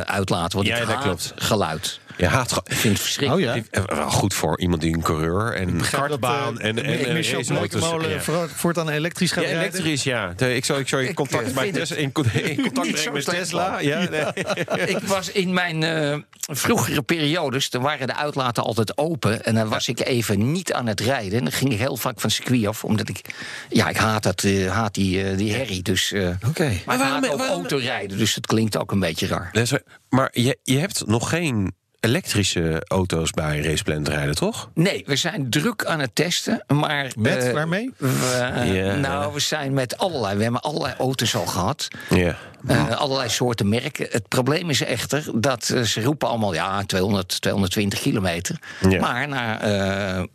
uitlaten. 0.06 0.58
Want 0.58 0.68
Ja, 0.70 0.78
ik 0.78 0.88
dat 0.88 1.02
klopt. 1.02 1.34
geluid. 1.36 2.00
Je 2.20 2.28
haat 2.28 2.62
Ik 2.66 2.74
vind 2.74 2.94
het 2.94 3.02
verschrikkelijk. 3.04 3.48
Oh 3.58 3.64
ja? 3.72 3.82
Eh, 3.88 3.96
wel 3.98 4.10
goed 4.10 4.34
voor 4.34 4.60
iemand 4.60 4.82
die 4.82 4.94
een 4.94 5.02
coureur 5.02 5.54
en 5.56 5.68
een 5.68 5.82
kartbaan 5.92 6.60
en, 6.60 6.84
en, 6.84 7.06
en 7.06 7.14
Michel 7.14 7.38
raceauto's- 7.40 7.70
Blekemolen 7.70 8.10
ja. 8.10 8.20
voor- 8.22 8.50
voortaan 8.50 8.90
elektrisch 8.90 9.32
gaat 9.32 9.44
Ja, 9.44 9.50
rijden. 9.50 9.70
elektrisch, 9.72 10.04
ja. 10.04 10.34
Ik 10.38 10.66
zou, 10.66 10.80
ik 10.80 10.88
zou 10.88 11.02
in 11.04 11.10
Ik, 11.10 11.16
contact, 11.16 11.48
eh, 11.48 11.54
bij 11.54 11.72
Tesla, 11.72 11.96
in, 11.96 12.12
co- 12.12 12.24
in 12.34 12.56
contact 12.62 12.92
brengen 12.92 13.14
met 13.14 13.26
Tesla. 13.26 13.80
Ja, 13.80 14.10
nee. 14.10 14.24
Ik 14.96 15.00
was 15.00 15.32
in 15.32 15.54
mijn 15.54 15.84
eh, 15.84 16.18
vroegere 16.40 17.02
periodes, 17.02 17.70
dan 17.70 17.82
waren 17.82 18.08
de 18.08 18.16
uitlaten 18.16 18.64
altijd 18.64 18.98
open. 18.98 19.44
En 19.46 19.56
dan 19.56 19.70
was 19.70 19.88
ik 19.88 20.00
even 20.00 20.52
niet 20.52 20.74
aan 20.74 20.88
het 20.88 21.00
rijden. 21.00 21.38
En 21.38 21.44
dan 21.44 21.54
ging 21.54 21.72
ik 21.72 21.80
heel 21.80 21.98
vaak 21.98 22.20
van 22.20 22.30
circuit 22.32 22.68
af. 22.68 22.84
Omdat 22.84 23.10
ik, 23.10 23.22
ja, 23.70 23.90
ik 23.90 23.98
haat, 23.98 24.24
dat, 24.24 24.44
eh, 24.44 24.72
haat 24.72 24.94
die, 24.94 25.24
eh, 25.24 25.38
die 25.38 25.54
herrie. 25.54 25.82
Dus, 25.82 26.12
eh, 26.12 26.28
Oké. 26.48 26.64
Maar 26.64 26.72
ik 26.74 26.86
waarom- 26.86 27.06
haat 27.24 27.28
ook 27.32 27.38
waarom- 27.38 27.56
autorijden, 27.60 28.18
dus 28.18 28.36
het 28.36 28.46
klinkt 28.48 28.78
ook 28.78 28.92
een 28.92 29.00
beetje 29.00 29.28
raar. 29.28 29.50
Dat 29.54 29.82
Maar 30.10 30.30
je, 30.32 30.58
je 30.64 30.78
hebt 30.78 31.06
nog 31.08 31.30
geen 31.30 31.74
elektrische 32.00 32.84
auto's 32.88 33.32
bij 33.32 33.62
Raceplan 33.62 34.04
rijden, 34.04 34.36
toch? 34.36 34.70
Nee, 34.74 35.04
we 35.06 35.16
zijn 35.16 35.50
druk 35.50 35.86
aan 35.86 36.00
het 36.00 36.16
testen, 36.16 36.64
maar... 36.68 37.12
Met? 37.18 37.44
eh, 37.44 37.54
Waarmee? 37.54 37.92
we-. 37.98 38.98
Nou, 39.02 39.34
we 39.34 39.40
zijn 39.40 39.74
met 39.74 39.98
allerlei... 39.98 40.38
We 40.38 40.44
hebben 40.44 40.62
allerlei 40.62 40.94
auto's 40.98 41.36
al 41.36 41.46
gehad. 41.46 41.88
Ja. 42.10 42.38
Eh, 42.68 42.98
allerlei 42.98 43.30
soorten 43.30 43.70
merken. 43.70 44.08
Het 44.10 44.28
probleem 44.28 44.70
is 44.70 44.82
echter 44.82 45.24
dat 45.34 45.70
eh, 45.70 45.82
ze 45.82 46.02
roepen 46.02 46.28
allemaal... 46.28 46.54
ja, 46.54 46.84
200, 46.84 47.42
220 47.42 48.00
kilometer. 48.00 48.60
Maar 49.00 49.28
na, 49.28 49.58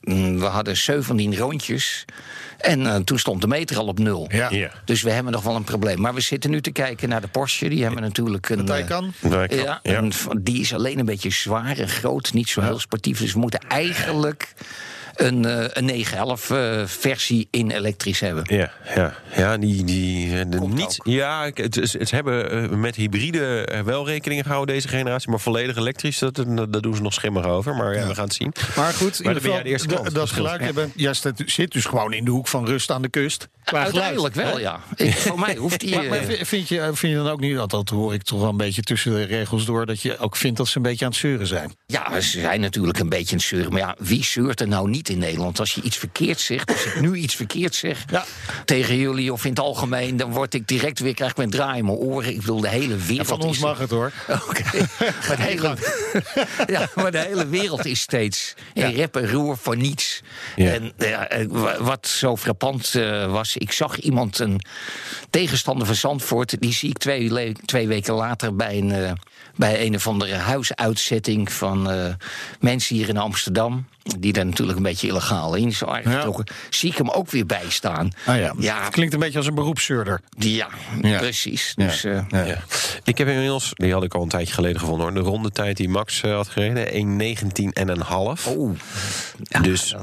mm, 0.00 0.38
we 0.38 0.46
hadden 0.46 0.76
17 0.76 1.36
rondjes... 1.36 2.04
en 2.64 2.86
eh, 2.86 2.96
toen 2.96 3.18
stond 3.18 3.40
de 3.40 3.46
meter 3.46 3.78
al 3.78 3.86
op 3.86 3.98
nul. 3.98 4.28
Ja. 4.32 4.50
Ja. 4.50 4.70
Dus 4.84 5.02
we 5.02 5.10
hebben 5.10 5.32
nog 5.32 5.42
wel 5.42 5.56
een 5.56 5.64
probleem. 5.64 6.00
Maar 6.00 6.14
we 6.14 6.20
zitten 6.20 6.50
nu 6.50 6.60
te 6.60 6.70
kijken 6.70 7.08
naar 7.08 7.20
de 7.20 7.28
Porsche. 7.28 7.68
Die 7.68 7.82
hebben 7.82 8.02
natuurlijk 8.02 8.48
een... 8.48 8.56
De 8.56 8.62
eh, 8.62 8.68
Taycan. 8.68 9.12
Kan- 9.20 9.46
ja, 9.50 9.80
ja. 9.82 10.02
die 10.38 10.60
is 10.60 10.74
alleen 10.74 10.98
een 10.98 11.04
beetje 11.04 11.30
zwaar 11.30 11.78
en 11.78 11.88
groot, 11.88 12.32
niet 12.32 12.48
zo 12.48 12.60
heel 12.60 12.78
sportief. 12.78 13.18
Dus 13.18 13.32
we 13.32 13.38
moeten 13.38 13.60
eigenlijk 13.68 14.54
een, 15.14 15.44
eh, 15.44 15.64
een 15.72 15.84
911 15.84 16.50
eh, 16.50 16.82
versie 16.86 17.48
in 17.50 17.70
elektrisch 17.70 18.20
hebben. 18.20 18.44
Ja, 18.56 18.72
ja, 18.94 19.14
ja, 19.36 19.56
die, 19.58 19.84
die 19.84 20.38
eh, 20.38 20.44
de, 20.48 20.60
niet. 20.60 20.96
ook. 21.00 21.06
Ja, 21.06 21.50
het, 21.54 21.76
is- 21.76 21.92
het 21.92 22.10
hebben 22.10 22.80
met 22.80 22.94
hybride 22.96 23.68
wel 23.84 24.06
rekening 24.06 24.42
gehouden 24.42 24.74
deze 24.74 24.88
generatie, 24.88 25.30
maar 25.30 25.40
volledig 25.40 25.76
elektrisch, 25.76 26.18
dat, 26.18 26.34
dat, 26.68 26.82
doen 26.82 26.96
ze 26.96 27.02
nog 27.02 27.12
schimmig 27.14 27.44
over. 27.44 27.74
Maar 27.74 27.94
ja, 27.94 28.06
we 28.06 28.14
gaan 28.14 28.24
het 28.24 28.34
zien. 28.34 28.52
Maar 28.76 28.92
goed, 28.92 29.20
in 29.20 29.26
ieder 29.26 29.34
geval, 29.40 29.52
jij 29.54 29.62
de 29.62 29.68
eerste 29.68 29.88
dat- 29.88 29.98
klant. 29.98 30.14
dat 30.14 30.30
geluid, 30.30 30.60
Ja. 30.60 30.66
je 30.66 30.72
bent, 30.72 30.92
jij 30.96 31.14
zit, 31.14 31.42
zit 31.46 31.72
dus 31.72 31.84
gewoon 31.84 32.12
in 32.12 32.24
de 32.24 32.30
hoek 32.30 32.48
van 32.48 32.66
rust 32.66 32.90
aan 32.90 33.02
de 33.02 33.08
kust. 33.08 33.48
Uiteindelijk 33.64 34.34
geluid, 34.34 34.52
wel, 34.52 34.60
ja. 34.60 34.80
Ik, 34.96 35.14
voor 35.14 35.38
mij 35.38 35.56
hoeft 35.56 35.80
die... 35.80 36.02
Maar, 36.08 36.22
vind, 36.24 36.68
je, 36.68 36.90
vind 36.92 37.12
je 37.12 37.14
dan 37.18 37.28
ook 37.28 37.40
niet, 37.40 37.56
dat, 37.56 37.70
dat 37.70 37.88
hoor 37.88 38.14
ik 38.14 38.22
toch 38.22 38.40
wel 38.40 38.48
een 38.48 38.56
beetje 38.56 38.82
tussen 38.82 39.12
de 39.12 39.22
regels 39.22 39.64
door, 39.64 39.86
dat 39.86 40.00
je 40.02 40.18
ook 40.18 40.36
vindt 40.36 40.56
dat 40.56 40.68
ze 40.68 40.76
een 40.76 40.82
beetje 40.82 41.04
aan 41.04 41.10
het 41.10 41.20
zeuren 41.20 41.46
zijn? 41.46 41.74
Ja, 41.86 42.20
ze 42.20 42.40
zijn 42.40 42.60
natuurlijk 42.60 42.98
een 42.98 43.08
beetje 43.08 43.30
aan 43.30 43.36
het 43.38 43.46
zeuren. 43.46 43.70
Maar 43.72 43.80
ja, 43.80 43.94
wie 43.98 44.24
zeurt 44.24 44.60
er 44.60 44.68
nou 44.68 44.88
niet 44.88 45.03
in 45.08 45.18
Nederland? 45.18 45.60
Als 45.60 45.74
je 45.74 45.80
iets 45.82 45.96
verkeerd 45.96 46.40
zegt, 46.40 46.70
als 46.72 46.84
ik 46.84 47.00
nu 47.00 47.14
iets 47.14 47.34
verkeerd 47.36 47.74
zeg 47.74 48.04
Ja. 48.10 48.24
tegen 48.64 48.96
jullie 48.96 49.32
of 49.32 49.44
in 49.44 49.50
het 49.50 49.58
algemeen, 49.60 50.16
dan 50.16 50.30
word 50.32 50.54
ik 50.54 50.68
direct 50.68 50.98
weer, 50.98 51.14
krijg 51.14 51.30
ik 51.30 51.38
een 51.38 51.50
draai 51.50 51.78
in 51.78 51.84
mijn 51.84 51.96
oren. 51.96 52.30
Ik 52.30 52.40
bedoel, 52.40 52.60
de 52.60 52.68
hele 52.68 52.96
wereld. 52.96 53.26
Van 53.28 53.40
ons 53.42 53.56
is- 53.56 53.62
mag 53.62 53.78
het 53.78 53.90
hoor. 53.90 54.12
Oké. 54.48 54.62
Maar, 55.28 55.36
de 55.36 55.42
hele, 55.42 55.76
ja, 56.74 56.88
maar 56.94 57.10
de 57.12 57.18
hele 57.18 57.46
wereld 57.48 57.84
is 57.84 58.00
steeds 58.00 58.54
in 58.72 58.90
rep 58.90 59.16
en 59.16 59.30
roer 59.30 59.58
voor 59.58 59.76
niets. 59.76 60.22
Ja. 60.56 60.72
En 60.72 60.92
ja, 60.98 61.28
eh, 61.28 61.46
wa- 61.48 61.82
wat 61.82 62.06
zo 62.08 62.36
frappant 62.36 62.94
eh, 62.94 63.30
was, 63.32 63.56
ik 63.56 63.72
zag 63.72 63.98
iemand, 63.98 64.38
een 64.38 64.60
tegenstander 65.30 65.86
van 65.86 65.94
Zandvoort, 65.96 66.60
die 66.60 66.72
zie 66.72 66.88
ik 66.90 66.98
twee, 66.98 67.52
twee 67.64 67.88
weken 67.88 68.14
later 68.14 68.56
bij 68.56 68.78
een, 68.78 68.92
eh, 68.92 69.12
bij 69.56 69.86
een 69.86 69.94
of 69.94 70.06
andere 70.06 70.34
huisuitzetting 70.34 71.52
van 71.52 71.90
eh, 71.90 72.14
mensen 72.60 72.96
hier 72.96 73.08
in 73.08 73.16
Amsterdam. 73.16 73.86
Die 74.18 74.32
daar 74.32 74.46
natuurlijk 74.46 74.76
een 74.76 74.82
beetje 74.84 75.06
illegaal 75.06 75.54
in 75.54 75.72
zijn 75.72 75.90
aangetrokken. 75.90 76.44
Zie 76.70 76.90
ik 76.90 76.96
hem 76.98 77.10
ook 77.10 77.30
weer 77.30 77.46
bij 77.46 77.62
staan. 77.68 78.10
Ah 78.26 78.38
ja, 78.38 78.54
ja, 78.58 78.82
Het 78.84 78.92
klinkt 78.92 79.14
een 79.14 79.20
beetje 79.20 79.38
als 79.38 79.46
een 79.46 79.54
beroepszeurder. 79.54 80.20
ja, 80.38 80.68
Ja. 81.02 81.18
precies. 81.18 81.72
Ja. 81.76 81.86
Dus, 81.86 82.04
eh, 82.04 82.20
Ja. 82.28 82.42
Ja. 82.44 82.58
Ik 83.04 83.18
heb 83.18 83.28
inmiddels, 83.28 83.70
die 83.74 83.92
had 83.92 84.02
ik 84.04 84.14
al 84.14 84.22
een 84.22 84.28
tijdje 84.28 84.54
geleden 84.54 84.80
gevonden 84.80 85.06
hoor, 85.06 85.14
de 85.14 85.28
rondetijd 85.30 85.76
die 85.76 85.88
Max 85.88 86.20
eh, 86.22 86.34
had 86.34 86.48
gereden, 86.48 86.92
1.19 86.92 87.72
en 87.72 87.88
een 87.88 88.00
half. 88.00 88.46
Oeh. 88.56 88.78
dus, 89.62 89.94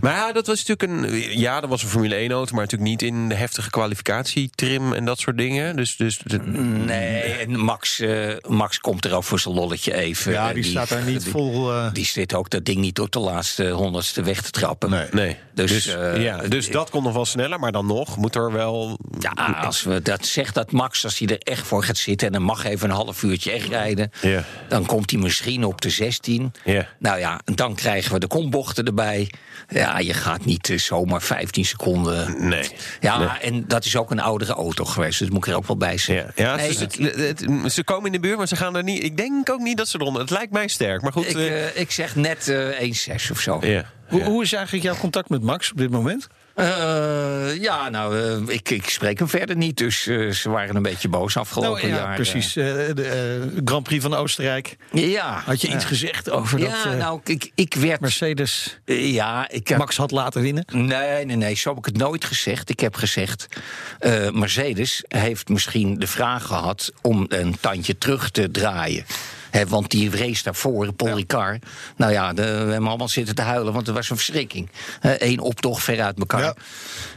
maar 0.00 0.12
ja, 0.14 0.32
dat 0.32 0.46
was 0.46 0.64
natuurlijk 0.66 1.04
een. 1.14 1.38
Ja, 1.38 1.60
dat 1.60 1.70
was 1.70 1.82
een 1.82 1.88
Formule 1.88 2.14
1 2.14 2.30
auto, 2.32 2.52
maar 2.54 2.64
natuurlijk 2.64 2.90
niet 2.90 3.02
in 3.02 3.28
de 3.28 3.34
heftige 3.34 3.70
kwalificatietrim 3.70 4.92
en 4.92 5.04
dat 5.04 5.18
soort 5.18 5.38
dingen. 5.38 5.76
Dus, 5.76 5.96
dus 5.96 6.18
de- 6.24 6.38
Nee, 6.38 7.20
en 7.22 7.58
Max, 7.60 8.00
eh, 8.00 8.26
Max 8.48 8.60
Max 8.72 8.78
komt 8.92 9.04
er 9.04 9.14
ook 9.14 9.24
voor 9.24 9.40
zijn 9.40 9.54
lolletje 9.54 9.94
even. 9.94 10.32
Ja, 10.32 10.48
En 10.48 10.54
die 10.54 10.64
staat 10.64 10.88
daar 10.88 11.02
niet 11.04 11.22
die- 11.24 11.30
vol... 11.32 11.72
eh, 11.72 11.92
Die 11.92 12.04
zit 12.06 12.34
ook 12.34 12.50
dat 12.50 12.64
ding 12.64 12.78
niet 12.78 12.94
tot 12.94 13.12
de 13.12 13.18
laatste 13.18 13.70
honderdste 13.70 14.22
weg 14.22 14.42
te 14.42 14.50
trappen. 14.50 14.90
Nee. 14.90 15.06
Nee. 15.12 15.36
Dus, 15.54 15.70
Dus, 15.70 15.86
eh, 15.86 16.22
ja, 16.22 16.36
dus 16.36 16.70
dat 16.70 16.90
kon 16.90 17.02
nog 17.02 17.12
wel 17.12 17.24
sneller, 17.24 17.58
maar 17.60 17.72
dan 17.72 17.86
nog 17.86 18.16
moet 18.16 18.34
er 18.34 18.52
wel. 18.52 18.98
Ja, 19.18 19.30
als 19.60 19.82
we 19.82 20.02
dat 20.02 20.26
zegt 20.26 20.54
dat 20.54 20.72
Max, 20.72 21.04
als 21.04 21.18
hij 21.18 21.28
er 21.28 21.38
echt 21.38 21.66
voor 21.66 21.84
gaat 21.84 21.96
zitten 21.96 22.26
en 22.26 22.32
dan 22.32 22.42
mag 22.42 22.64
even 22.64 22.90
een 22.90 22.94
half 22.96 23.22
uurtje 23.22 23.50
echt 23.50 23.68
rijden, 23.68 24.10
Ja. 24.20 24.44
dan 24.68 24.86
komt 24.86 25.10
hij 25.10 25.20
misschien 25.20 25.64
op 25.64 25.80
de 25.80 25.90
16. 25.90 26.52
Ja. 26.64 26.88
Nou 26.98 27.18
ja, 27.18 27.40
dan 27.44 27.74
krijgen 27.74 28.12
we 28.12 28.18
de 28.18 28.26
kombochten 28.26 28.84
erbij. 28.84 29.30
Ja, 29.68 29.98
je 29.98 30.14
gaat 30.14 30.44
niet 30.44 30.70
eh, 30.70 30.78
zomaar 30.78 31.22
15 31.22 31.64
seconden. 31.64 32.48
Nee. 32.48 32.70
Ja, 33.00 33.18
Nee. 33.18 33.28
en 33.28 33.64
dat 33.68 33.84
is 33.84 33.96
ook 33.96 34.10
een 34.10 34.20
oudere 34.20 34.52
auto 34.52 34.84
geweest, 34.84 35.18
dus 35.18 35.28
dat 35.28 35.36
moet 35.36 35.46
ik 35.46 35.52
er 35.52 35.58
ook 35.58 35.66
wel 35.66 35.76
bij 35.76 35.92
Ja, 35.92 35.98
zeggen. 35.98 36.32
ja 36.36 36.56
Nee, 36.56 36.68
dus 36.68 36.78
het, 36.78 36.96
het- 36.98 37.72
ze 37.72 37.84
komen 37.84 38.06
in 38.06 38.12
de 38.12 38.20
buurt, 38.20 38.38
maar 38.38 38.48
ze 38.48 38.56
gaan 38.56 38.76
er 38.76 38.81
niet. 38.84 39.02
Ik 39.02 39.16
denk 39.16 39.50
ook 39.50 39.60
niet 39.60 39.76
dat 39.76 39.88
ze 39.88 40.00
eronder. 40.00 40.22
Het 40.22 40.30
lijkt 40.30 40.52
mij 40.52 40.68
sterk, 40.68 41.02
maar 41.02 41.12
goed. 41.12 41.28
ik, 41.28 41.36
eh, 41.36 41.66
eh, 41.66 41.76
ik 41.76 41.90
zeg 41.90 42.16
net 42.16 42.48
eh 42.48 42.80
1,6 42.80 43.30
of 43.30 43.40
zo. 43.40 43.58
ja. 43.60 43.84
hoe, 44.08 44.22
hoe 44.22 44.42
is 44.42 44.52
eigenlijk 44.52 44.84
jouw 44.84 44.96
contact 44.96 45.28
met 45.28 45.42
Max 45.42 45.70
op 45.70 45.78
dit 45.78 45.90
moment? 45.90 46.28
Eh, 46.54 47.62
ja, 47.62 47.88
nou, 47.88 48.18
eh, 48.18 48.54
ik, 48.54 48.70
ik 48.70 48.88
spreek 48.88 49.18
hem 49.18 49.28
verder 49.28 49.56
niet, 49.56 49.76
dus 49.76 50.06
eh, 50.06 50.30
ze 50.30 50.50
waren 50.50 50.76
een 50.76 50.82
beetje 50.82 51.08
boos 51.08 51.36
afgelopen 51.36 51.88
Nou, 51.88 51.92
ja, 51.92 52.06
jaar. 52.06 52.14
precies. 52.14 52.52
de 52.52 53.60
Grand 53.64 53.82
Prix 53.82 54.02
van 54.02 54.14
Oostenrijk. 54.14 54.76
Ja. 54.92 55.42
Had 55.44 55.60
je 55.60 55.66
iets 55.66 55.82
ja. 55.82 55.88
gezegd 55.88 56.30
over 56.30 56.58
Ja, 56.58 56.84
dat 56.84 56.92
eh, 56.92 56.98
nou, 56.98 57.20
ik, 57.24 57.50
ik 57.54 57.74
werd... 57.74 58.00
Mercedes 58.00 58.78
ja, 58.84 59.48
ik. 59.50 59.76
Max 59.76 59.96
had 59.96 60.10
laten 60.10 60.42
winnen? 60.42 60.64
Nee, 60.72 61.24
nee, 61.24 61.36
nee, 61.36 61.54
zo 61.54 61.68
heb 61.68 61.78
ik 61.78 61.84
het 61.84 61.96
nooit 61.96 62.24
gezegd. 62.24 62.70
Ik 62.70 62.80
heb 62.80 62.94
gezegd, 62.94 63.46
Mercedes 64.32 65.04
heeft 65.08 65.48
misschien 65.48 65.98
de 65.98 66.06
vraag 66.06 66.46
gehad... 66.46 66.92
om 67.00 67.26
een 67.28 67.56
tandje 67.60 67.98
terug 67.98 68.30
te 68.30 68.50
draaien. 68.50 69.04
Want 69.68 69.90
die 69.90 70.10
race 70.10 70.42
daarvoor, 70.42 70.92
Paul 70.92 71.16
Ricard... 71.16 71.64
nou 71.96 72.12
ja, 72.12 72.32
de, 72.32 72.42
we 72.42 72.48
hebben 72.48 72.88
allemaal 72.88 73.08
zitten 73.08 73.34
te 73.34 73.42
huilen, 73.42 73.72
want 73.72 73.86
het 73.86 73.96
was 73.96 74.10
een 74.10 74.16
verschrikking. 74.16 74.70
Eén 75.00 75.40
optocht 75.40 75.82
ver 75.82 76.02
uit 76.02 76.18
elkaar. 76.18 76.42
Ja. 76.42 76.54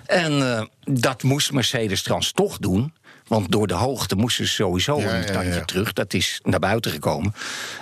En 0.05 0.57
eh, 0.57 0.65
dat 0.83 1.23
moest 1.23 1.51
Mercedes 1.51 2.01
trouwens 2.01 2.31
toch 2.31 2.57
doen... 2.57 2.93
Want 3.27 3.51
door 3.51 3.67
de 3.67 3.73
hoogte 3.73 4.15
moesten 4.15 4.45
ze 4.47 4.53
sowieso 4.53 4.99
Ja, 4.99 5.15
een 5.15 5.25
tandje 5.25 5.53
ja. 5.53 5.65
terug. 5.65 5.93
Dat 5.93 6.13
is 6.13 6.39
naar 6.43 6.59
buiten 6.59 6.91
gekomen. 6.91 7.33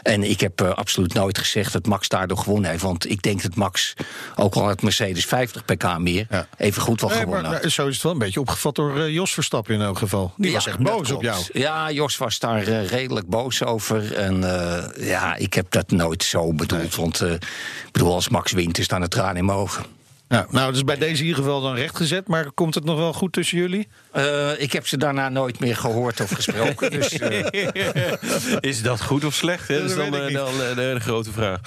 En 0.03 0.23
ik 0.23 0.39
heb 0.39 0.61
eh, 0.61 0.69
absoluut 0.69 1.13
nooit 1.13 1.37
gezegd 1.37 1.73
dat 1.73 1.85
Max 1.85 2.07
daardoor 2.07 2.37
gewonnen 2.37 2.69
heeft. 2.69 2.83
Want 2.83 3.09
ik 3.09 3.21
denk 3.21 3.41
dat 3.41 3.55
Max, 3.55 3.93
ook 4.35 4.55
al 4.55 4.63
had 4.63 4.81
Mercedes 4.81 5.25
50 5.25 5.65
pk 5.65 5.97
meer... 5.97 6.27
Even 6.57 6.81
goed 6.81 7.01
wel 7.01 7.09
Nee, 7.09 7.17
maar 7.17 7.27
gewonnen 7.27 7.51
had. 7.51 7.59
nou, 7.59 7.71
zo 7.71 7.87
is 7.87 7.93
het 7.93 8.03
wel 8.03 8.11
een 8.11 8.17
beetje 8.17 8.39
opgevat 8.39 8.75
door 8.75 8.99
eh, 8.99 9.13
Jos 9.13 9.33
Verstappen 9.33 9.73
in 9.73 9.81
elk 9.81 9.97
geval. 9.97 10.33
Die 10.37 10.51
was 10.51 10.67
echt 10.67 10.79
boos 10.79 11.11
op 11.11 11.21
jou. 11.21 11.43
Ja, 11.53 11.91
Jos 11.91 12.17
was 12.17 12.39
daar 12.39 12.67
eh, 12.67 12.87
redelijk 12.87 13.27
boos 13.27 13.63
over. 13.63 14.13
En 14.13 14.43
eh, 14.43 15.07
ja, 15.07 15.35
ik 15.35 15.53
heb 15.53 15.71
dat 15.71 15.91
nooit 15.91 16.23
zo 16.23 16.53
bedoeld. 16.53 16.95
Want 16.95 17.21
eh, 17.21 17.31
ik 17.31 17.91
bedoel, 17.91 18.13
als 18.13 18.29
Max 18.29 18.51
wint, 18.51 18.77
is 18.77 18.87
dan 18.87 19.01
het 19.01 19.11
traan 19.11 19.37
in 19.37 19.45
mijn 19.45 19.57
ogen. 19.57 19.85
Ja, 20.27 20.45
nou, 20.49 20.71
dus 20.71 20.83
bij 20.83 20.97
deze 20.97 21.21
in 21.21 21.27
ieder 21.27 21.43
geval 21.43 21.61
dan 21.61 21.75
rechtgezet. 21.75 22.27
Maar 22.27 22.51
komt 22.51 22.75
het 22.75 22.83
nog 22.83 22.97
wel 22.97 23.13
goed 23.13 23.33
tussen 23.33 23.57
jullie? 23.57 23.87
Eh, 24.11 24.61
ik 24.61 24.71
heb 24.73 24.87
ze 24.87 24.97
daarna 24.97 25.29
nooit 25.29 25.59
meer 25.59 25.75
gehoord 25.75 26.21
of 26.21 26.29
gesproken. 26.31 26.91
dus 26.91 27.11
eh, 27.19 28.57
Is 28.71 28.81
dat 28.81 29.01
goed 29.01 29.25
of 29.25 29.33
slecht? 29.33 29.67
Hè? 29.67 29.79
Dat 29.79 29.89
is 29.89 29.95
dan, 29.95 30.15
eh, 30.15 30.33
dan 30.33 30.61
eh, 30.61 30.75
de, 30.75 30.91
de 30.93 30.99
grote 30.99 31.31
vraag. 31.31 31.59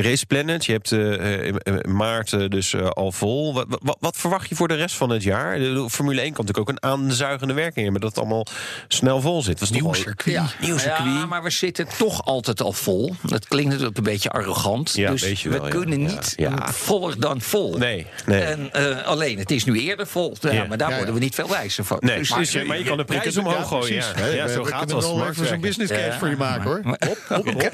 Race 0.00 0.26
Planet, 0.26 0.64
je 0.64 0.72
hebt 0.72 0.92
eh, 0.92 1.44
in 1.46 1.58
in 1.64 1.96
maart 1.96 2.32
eh, 2.32 2.48
dus 2.48 2.74
eh, 2.74 2.88
al 2.88 3.12
vol. 3.12 3.54
Wat, 3.54 3.66
wat, 3.68 3.96
wat 4.00 4.16
verwacht 4.16 4.48
je 4.48 4.54
voor 4.54 4.68
de 4.68 4.74
rest 4.74 4.96
van 4.96 5.10
het 5.10 5.22
jaar? 5.22 5.58
De 5.58 5.86
Formule 5.90 6.20
1 6.20 6.32
kan 6.32 6.44
natuurlijk 6.44 6.70
ook 6.70 6.76
een 6.82 6.90
aanzuigende 6.90 7.54
werking 7.54 7.82
hebben... 7.84 8.00
dat 8.00 8.10
het 8.10 8.18
allemaal 8.18 8.46
snel 8.88 9.20
vol 9.20 9.42
zit. 9.42 9.60
Was 9.60 9.70
Nieuw 9.70 9.92
circuit. 9.92 10.34
ja, 10.36 10.46
Nieuw 10.60 10.78
circuit. 10.78 11.04
ja, 11.04 11.26
maar 11.26 11.42
we 11.42 11.50
zitten 11.50 11.86
toch 11.98 12.24
altijd 12.24 12.60
al 12.60 12.72
vol. 12.72 13.14
Dat 13.22 13.48
klinkt 13.48 13.70
natuurlijk 13.70 13.96
een 13.96 14.02
beetje 14.02 14.30
arrogant. 14.30 14.92
Ja, 14.94 15.10
dus 15.10 15.42
we 15.42 15.68
kunnen 15.68 15.98
niet 16.02 16.32
ja. 16.36 16.72
voller 16.72 17.20
dan 17.20 17.40
vol. 17.40 17.76
Nee, 17.78 18.06
nee. 18.26 18.40
En 18.42 18.72
eh, 18.72 19.06
alleen, 19.06 19.38
het 19.38 19.50
is 19.50 19.64
nu 19.64 19.80
eerder 19.80 20.06
vol. 20.06 20.36
Ja, 20.40 20.50
Ja. 20.52 20.64
maar 20.68 20.78
daar 20.78 20.90
Ja, 20.90 20.96
worden 20.96 21.14
we 21.14 21.20
niet 21.20 21.34
veel 21.34 21.48
wijzer 21.48 21.84
van. 21.84 21.96
Nee, 22.00 22.18
Dus- 22.18 22.28
dus, 22.34 22.64
maar, 22.64 22.78
je 22.78 22.84
kan 22.84 22.96
de 22.96 23.04
Ja, 23.08 23.40
omhoog 23.40 23.68
gooien. 23.68 23.94
Ja, 23.94 24.12
we- 24.14 24.52
zo 24.52 24.62
we 24.62 24.68
gaat 24.68 24.80
het 24.80 24.88
kunnen 24.90 24.94
als 24.94 25.04
wel 25.04 25.28
even 25.28 25.46
zo'n 25.46 25.60
business 25.60 25.92
case 25.92 26.04
Ja, 26.04 26.18
voor 26.18 26.28
je 26.28 26.36
maken, 26.36 26.62
hoor. 26.62 26.80
Oké, 27.28 27.70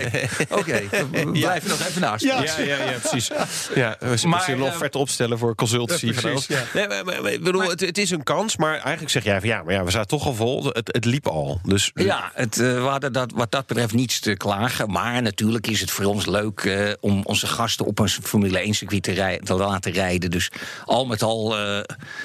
oké, 0.49 0.83
we 1.11 1.31
blijven 1.31 1.69
nog 1.69 1.81
even 1.87 2.01
naast. 2.11 2.25
Ja. 2.25 2.43
Ja, 2.43 2.59
ja, 2.59 2.77
ja, 2.91 2.99
precies. 2.99 3.29
Ja, 3.75 3.97
we 4.01 4.07
Maar, 4.07 4.29
maar, 4.29 4.49
een 4.49 4.59
eh, 4.59 4.63
offert 4.65 4.95
opstellen 4.95 5.39
voor 5.39 5.55
consultancy. 5.55 6.07
Ja, 6.07 6.13
van 6.13 6.23
precies, 6.23 6.49
alles. 6.51 6.63
ja. 6.73 6.79
Nee, 6.79 6.89
maar, 6.89 7.05
maar- 7.05 7.23
maar 7.23 7.33
ik 7.33 7.43
bedoel, 7.43 7.63
het, 7.71 7.81
het 7.81 7.99
is 7.99 8.11
een 8.11 8.23
kans, 8.23 8.57
maar 8.57 8.73
eigenlijk 8.73 9.11
zeg 9.11 9.25
jij 9.25 9.41
van 9.41 9.49
ja, 9.49 9.63
maar 9.63 9.75
ja, 9.75 9.85
we 9.85 9.91
zaten 9.91 10.09
toch 10.09 10.27
al 10.27 10.35
vol. 10.35 10.65
Het, 10.65 10.89
het 10.93 11.05
liep 11.05 11.27
al. 11.27 11.61
Dus 11.65 11.91
Ja, 11.95 12.31
het, 12.35 12.59
eh, 12.61 12.73
we 12.75 12.81
hadden 12.89 13.13
dat, 13.13 13.33
wat 13.35 13.51
dat 13.51 13.67
betreft 13.67 13.95
niets 13.95 14.21
te 14.21 14.37
klagen. 14.37 14.91
Maar 14.91 15.23
natuurlijk 15.23 15.67
is 15.67 15.81
het 15.81 15.91
voor 15.91 16.05
ons 16.05 16.27
leuk 16.27 16.61
eh, 16.61 16.93
om 17.01 17.21
onze 17.25 17.47
gasten 17.47 17.87
op 17.87 17.99
een 17.99 18.09
Formule 18.09 18.59
1 18.59 18.75
circuit 18.75 19.03
te, 19.03 19.13
rij- 19.13 19.41
te 19.45 19.55
laten 19.55 19.93
rijden. 19.93 20.31
Dus 20.31 20.51
al 20.85 21.07
met 21.07 21.23
al 21.23 21.59
eh, 21.59 21.81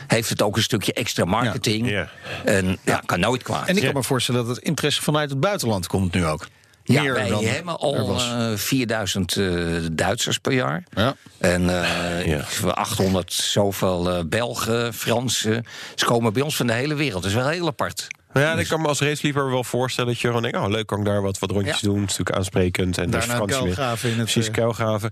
heeft 0.08 0.30
het 0.30 0.42
ook 0.42 0.56
een 0.56 0.64
stukje 0.64 0.94
extra 0.94 1.26
marketing. 1.26 1.90
Ja. 1.90 2.10
En 2.46 2.78
ja, 2.84 3.02
kan 3.06 3.20
nooit 3.20 3.44
kwaad. 3.44 3.68
En 3.68 3.78
ik 3.78 3.84
kan 3.84 3.94
me 3.94 4.04
voorstellen 4.04 4.46
dat 4.46 4.56
het 4.56 4.66
interesse 4.66 5.02
vanuit 5.02 5.30
het 5.30 5.40
buitenland 5.40 5.88
komt 5.88 6.14
nu 6.14 6.26
ook. 6.26 6.48
Ja, 6.84 7.02
Meer 7.02 7.14
wij 7.14 7.30
dan 7.30 7.46
hebben 7.46 7.80
al 7.80 8.08
was. 8.08 8.30
eh, 8.30 8.52
4000 8.56 9.36
eh, 9.38 9.46
Duitsers 9.92 10.38
per 10.38 10.54
jaar. 10.54 10.84
Ja. 10.96 11.16
En 11.38 11.70
eh, 11.84 12.26
Ja. 12.64 12.70
800 12.70 13.34
zoveel 13.34 14.28
Belgen, 14.28 14.94
Fransen. 14.94 15.66
Ze 15.96 16.06
komen 16.06 16.34
bij 16.34 16.42
ons 16.42 16.56
van 16.56 16.68
de 16.68 16.74
hele 16.74 16.96
wereld. 16.96 17.22
Dat 17.22 17.32
is 17.32 17.38
wel 17.38 17.48
heel 17.48 17.68
apart. 17.68 18.08
Nou 18.34 18.46
ja, 18.46 18.54
ik 18.54 18.68
kan 18.68 18.82
me 18.82 18.88
als 18.88 19.00
raceliefhebber 19.00 19.52
wel 19.52 19.64
voorstellen 19.64 20.12
dat 20.12 20.20
je 20.20 20.28
gewoon 20.28 20.42
denkt... 20.42 20.58
oh, 20.58 20.68
leuk, 20.70 20.86
kan 20.88 21.00
ik 21.00 21.06
daar 21.06 21.22
wat, 21.22 21.40
wat 21.40 21.52
rondjes 21.52 21.80
Ja. 21.80 21.88
doen. 21.88 22.02
Het 22.02 22.10
is 22.10 22.18
natuurlijk 22.18 22.38
aansprekend. 22.38 22.98
En 22.98 23.10
Daarna 23.10 23.40
dus 23.40 23.58
kuilgraven 23.58 24.10
in 24.10 24.16
het, 24.20 24.24
Precies, 24.32 24.48
eh, 24.48 24.54
kuilgraven. 24.54 25.10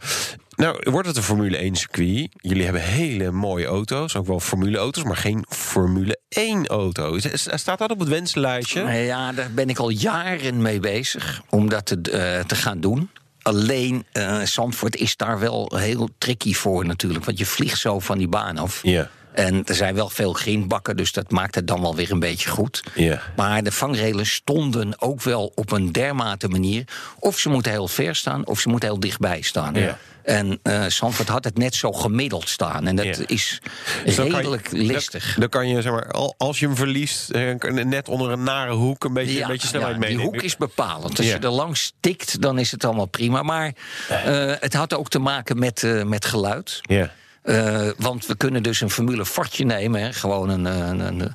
Nou, 0.55 0.79
wordt 0.83 1.07
het 1.07 1.17
een 1.17 1.23
Formule 1.23 1.57
1 1.57 1.75
circuit? 1.75 2.29
Jullie 2.35 2.63
hebben 2.63 2.81
hele 2.81 3.31
mooie 3.31 3.65
auto's. 3.65 4.15
Ook 4.15 4.27
wel 4.27 4.39
Formule 4.39 4.77
auto's, 4.77 5.03
maar 5.03 5.17
geen 5.17 5.45
Formule 5.49 6.19
1 6.29 6.67
auto. 6.67 7.17
Staat 7.33 7.79
dat 7.79 7.91
op 7.91 7.99
het 7.99 8.07
wensenlijstje? 8.09 8.83
Nou 8.83 8.95
Ja, 8.95 9.31
daar 9.31 9.51
ben 9.51 9.69
ik 9.69 9.77
al 9.77 9.89
jaren 9.89 10.61
mee 10.61 10.79
bezig 10.79 11.41
om 11.49 11.69
dat 11.69 11.85
te, 11.85 12.01
eh, 12.11 12.43
te 12.45 12.55
gaan 12.55 12.79
doen. 12.79 13.09
Alleen 13.41 14.05
eh 14.11 14.41
Zandvoort 14.41 14.95
is 14.95 15.15
daar 15.15 15.39
wel 15.39 15.73
heel 15.75 16.09
tricky 16.17 16.53
voor 16.53 16.85
natuurlijk. 16.85 17.25
Want 17.25 17.37
je 17.37 17.45
vliegt 17.45 17.79
zo 17.79 17.99
van 17.99 18.17
die 18.17 18.27
baan 18.27 18.57
af. 18.57 18.79
Ja. 18.83 19.09
En 19.33 19.65
er 19.65 19.75
zijn 19.75 19.95
wel 19.95 20.09
veel 20.09 20.33
grindbakken, 20.33 20.97
dus 20.97 21.11
dat 21.11 21.31
maakt 21.31 21.55
het 21.55 21.67
dan 21.67 21.81
wel 21.81 21.95
weer 21.95 22.11
een 22.11 22.19
beetje 22.19 22.49
goed. 22.49 22.83
Ja. 22.95 23.21
Maar 23.35 23.63
de 23.63 23.71
vangrelen 23.71 24.25
stonden 24.25 25.01
ook 25.01 25.21
wel 25.21 25.51
op 25.55 25.71
een 25.71 25.91
dermate 25.91 26.47
manier. 26.47 26.83
Of 27.19 27.39
ze 27.39 27.49
moeten 27.49 27.71
heel 27.71 27.87
ver 27.87 28.15
staan, 28.15 28.45
of 28.47 28.59
ze 28.59 28.69
moeten 28.69 28.89
heel 28.89 28.99
dichtbij 28.99 29.41
staan. 29.41 29.73
Ja. 29.73 29.97
En 30.23 30.59
eh 30.63 30.85
Zandvoort 30.85 31.27
had 31.29 31.43
het 31.43 31.57
net 31.57 31.75
zo 31.75 31.91
gemiddeld 31.91 32.49
staan. 32.49 32.87
En 32.87 32.95
dat 32.95 33.05
Ja. 33.05 33.23
is 33.27 33.61
Dus 34.05 34.15
kan 34.15 34.25
je- 34.25 34.35
redelijk 34.35 34.71
listig. 34.71 35.35
Dan, 35.39 35.49
kan 35.49 35.67
je, 35.67 35.81
zeg 35.81 35.91
maar, 35.91 36.11
al- 36.11 36.33
als 36.37 36.59
je 36.59 36.65
hem 36.65 36.75
verliest, 36.75 37.29
eh, 37.29 37.53
net 37.83 38.09
onder 38.09 38.31
een 38.31 38.43
nare 38.43 38.71
hoek 38.73 39.03
een 39.03 39.13
beetje, 39.13 39.41
een 39.41 39.47
beetje 39.47 39.67
snelheid 39.67 39.93
ja, 39.93 39.99
mee. 39.99 40.09
Die 40.09 40.19
hoek 40.25 40.41
is 40.41 40.57
bepalend. 40.57 41.17
Als 41.17 41.27
Ja. 41.27 41.33
je 41.33 41.39
er 41.39 41.49
langs 41.49 41.93
tikt, 41.99 42.41
dan 42.41 42.59
is 42.59 42.71
het 42.71 42.83
allemaal 42.85 43.05
prima. 43.05 43.41
Maar 43.43 43.73
eh, 44.09 44.53
het 44.59 44.73
had 44.73 44.93
ook 44.93 45.09
te 45.09 45.19
maken 45.19 45.59
met, 45.59 46.03
met 46.05 46.25
geluid. 46.25 46.79
Ja. 46.81 47.11
Eh, 47.41 47.87
want 47.97 48.25
we 48.25 48.35
kunnen 48.35 48.63
dus 48.63 48.81
een 48.81 48.89
Formule 48.89 49.25
Fortje 49.25 49.65
nemen. 49.65 50.01
Hè, 50.01 50.13
gewoon 50.13 50.49
een, 50.49 50.65
een, 50.65 50.99
een, 50.99 51.33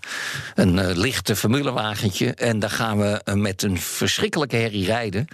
een, 0.55 0.79
eh, 0.79 0.97
lichte 0.97 1.37
formulewagentje. 1.37 2.35
En 2.35 2.59
dan 2.59 2.71
gaan 2.71 2.99
we 2.99 3.21
eh, 3.25 3.35
met 3.35 3.63
een 3.63 3.79
verschrikkelijke 3.81 4.57
herrie 4.57 4.85
rijden. 4.87 5.27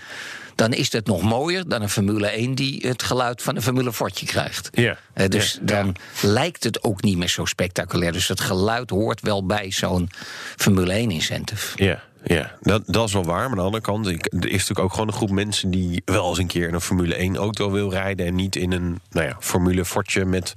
Dan 0.55 0.73
is 0.73 0.93
het 0.93 1.07
nog 1.07 1.23
mooier 1.23 1.69
dan 1.69 1.83
een 1.83 1.89
Formule 1.89 2.27
1 2.29 2.55
die 2.55 2.87
het 2.89 3.03
geluid 3.03 3.43
van 3.43 3.57
een 3.57 3.63
Formule 3.63 3.93
Fortje 3.93 4.27
krijgt. 4.27 4.69
Ja. 4.73 4.97
Eh, 5.15 5.29
dus 5.29 5.53
Ja. 5.53 5.61
dan 5.67 5.97
lijkt 6.23 6.65
het 6.65 6.83
ook 6.85 7.03
niet 7.03 7.17
meer 7.17 7.29
zo 7.29 7.45
spectaculair. 7.45 8.13
Dus 8.13 8.29
het 8.29 8.41
geluid 8.41 8.91
hoort 8.91 9.21
wel 9.21 9.47
bij 9.47 9.71
zo'n 9.71 10.11
Formule 10.57 10.93
1 10.93 11.11
incentive. 11.11 11.85
Ja, 11.85 12.03
ja. 12.25 12.57
Dat, 12.61 12.83
dat 12.87 13.07
is 13.09 13.13
wel 13.13 13.25
waar. 13.25 13.41
Maar 13.41 13.51
aan 13.51 13.57
de 13.57 13.63
andere 13.63 13.83
kant, 13.83 14.07
ik, 14.09 14.27
er 14.27 14.45
is 14.45 14.51
natuurlijk 14.51 14.79
ook 14.79 14.93
gewoon 14.93 15.07
een 15.07 15.15
groep 15.15 15.31
mensen 15.31 15.71
die 15.71 16.03
wel 16.05 16.29
eens 16.29 16.39
een 16.39 16.47
keer 16.47 16.69
in 16.69 16.75
een 16.75 16.81
Formule 16.81 17.15
1 17.15 17.37
auto 17.37 17.71
wil 17.71 17.91
rijden. 17.91 18.27
En 18.27 18.35
niet 18.35 18.57
in 18.57 18.73
een 18.73 19.01
nou 19.11 19.27
ja, 19.27 19.37
Formule 19.41 19.85
Fortje 19.85 20.25
met, 20.25 20.55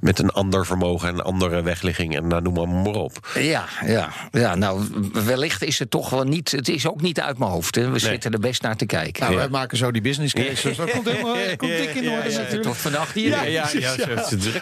met 0.00 0.18
een 0.18 0.30
ander 0.30 0.66
vermogen 0.66 1.08
en 1.08 1.14
een 1.14 1.20
andere 1.20 1.62
wegligging. 1.62 2.16
En 2.16 2.26
nou, 2.26 2.42
noem 2.42 2.54
maar, 2.54 2.68
maar 2.68 2.94
op. 2.94 3.28
Ja, 3.38 3.64
ja, 3.86 4.12
ja, 4.32 4.54
nou, 4.54 4.84
wellicht 5.12 5.62
is 5.62 5.78
het 5.78 5.90
toch 5.90 6.10
wel 6.10 6.24
niet. 6.24 6.50
Het 6.50 6.68
is 6.68 6.86
ook 6.88 7.00
niet 7.00 7.20
uit 7.20 7.38
mijn 7.38 7.50
hoofd. 7.50 7.74
Hè. 7.74 7.90
We 7.90 7.98
zitten 7.98 8.32
er 8.32 8.38
best 8.40 8.62
naar 8.62 8.76
te 8.76 8.86
kijken. 8.86 9.22
Nou, 9.22 9.32
Ja. 9.32 9.38
wij 9.38 9.48
maken 9.48 9.76
zo 9.76 9.90
die 9.90 10.02
business 10.02 10.34
case. 10.34 10.68
Dus 10.68 10.76
dat 10.76 10.90
komt 10.90 11.08
helemaal 11.08 11.34
dat 11.48 11.56
komt 11.56 11.70
dik 11.76 11.94
in 11.94 12.10
orde 12.10 12.30
Ja. 12.30 12.60
Tot 12.60 12.76
vannacht 12.76 13.14
hier. 13.14 13.28
Ja, 13.28 13.42
ja, 13.42 13.68
ja, 13.72 13.94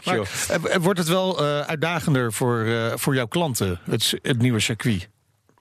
Maar, 0.05 0.19
eh, 0.49 0.75
eh, 0.75 0.83
wordt 0.83 0.99
het 0.99 1.09
wel 1.09 1.45
eh, 1.45 1.61
uitdagender 1.61 2.33
voor, 2.33 2.65
eh, 2.65 2.93
voor 2.95 3.15
jouw 3.15 3.27
klanten, 3.27 3.81
het, 3.91 4.19
het 4.23 4.39
nieuwe 4.39 4.61
circuit? 4.61 5.09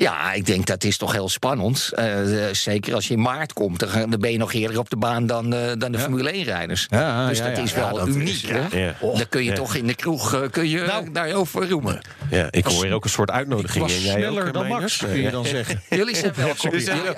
Ja, 0.02 0.34
ik 0.34 0.46
denk 0.46 0.66
dat 0.66 0.84
is 0.84 0.98
toch 0.98 1.12
heel 1.12 1.30
spannend. 1.30 1.90
Eh, 1.94 2.48
eh, 2.48 2.54
zeker 2.54 2.94
als 2.94 3.08
je 3.08 3.14
in 3.14 3.22
maart 3.22 3.54
komt, 3.54 3.80
dan, 3.80 4.16
ben 4.20 4.32
je 4.32 4.38
nog 4.38 4.54
eerder 4.54 4.80
op 4.80 4.90
de 4.90 4.96
baan 4.98 5.26
dan, 5.26 5.54
eh, 5.54 5.72
dan 5.78 5.92
de 5.92 6.00
Formule 6.00 6.32
1-rijders. 6.34 6.88
Ja, 6.90 7.28
dus 7.28 7.42
dat 7.42 7.58
is 7.58 7.74
wel 7.74 8.08
uniek. 8.08 8.28
is- 8.28 8.48
hè? 8.50 8.78
ja. 8.82 8.94
Dan 9.02 9.26
kun 9.30 9.44
je 9.44 9.54
toch 9.54 9.76
in 9.76 9.88
de 9.88 9.96
kroeg 9.96 10.34
eh, 10.34 10.42
kun 10.52 10.70
je 10.70 10.82
Nou. 10.82 11.12
daarover 11.12 11.70
roemen. 11.70 12.02
Ja, 12.32 12.48
ik 12.52 12.65
hoor 12.65 12.84
hier 12.84 12.94
ook 12.94 13.04
een 13.04 13.10
soort 13.10 13.32
uitnodiging. 13.32 13.88
jij 13.89 14.00
sneller 14.12 14.48
eh, 14.48 14.54
dan? 14.54 14.67
Max, 14.67 14.98
kun 14.98 15.22
je 15.22 15.30
dan 15.32 15.46
zeggen. 15.46 15.82
Jullie 15.89 16.15
zijn 16.15 16.34
welkom. 16.36 16.72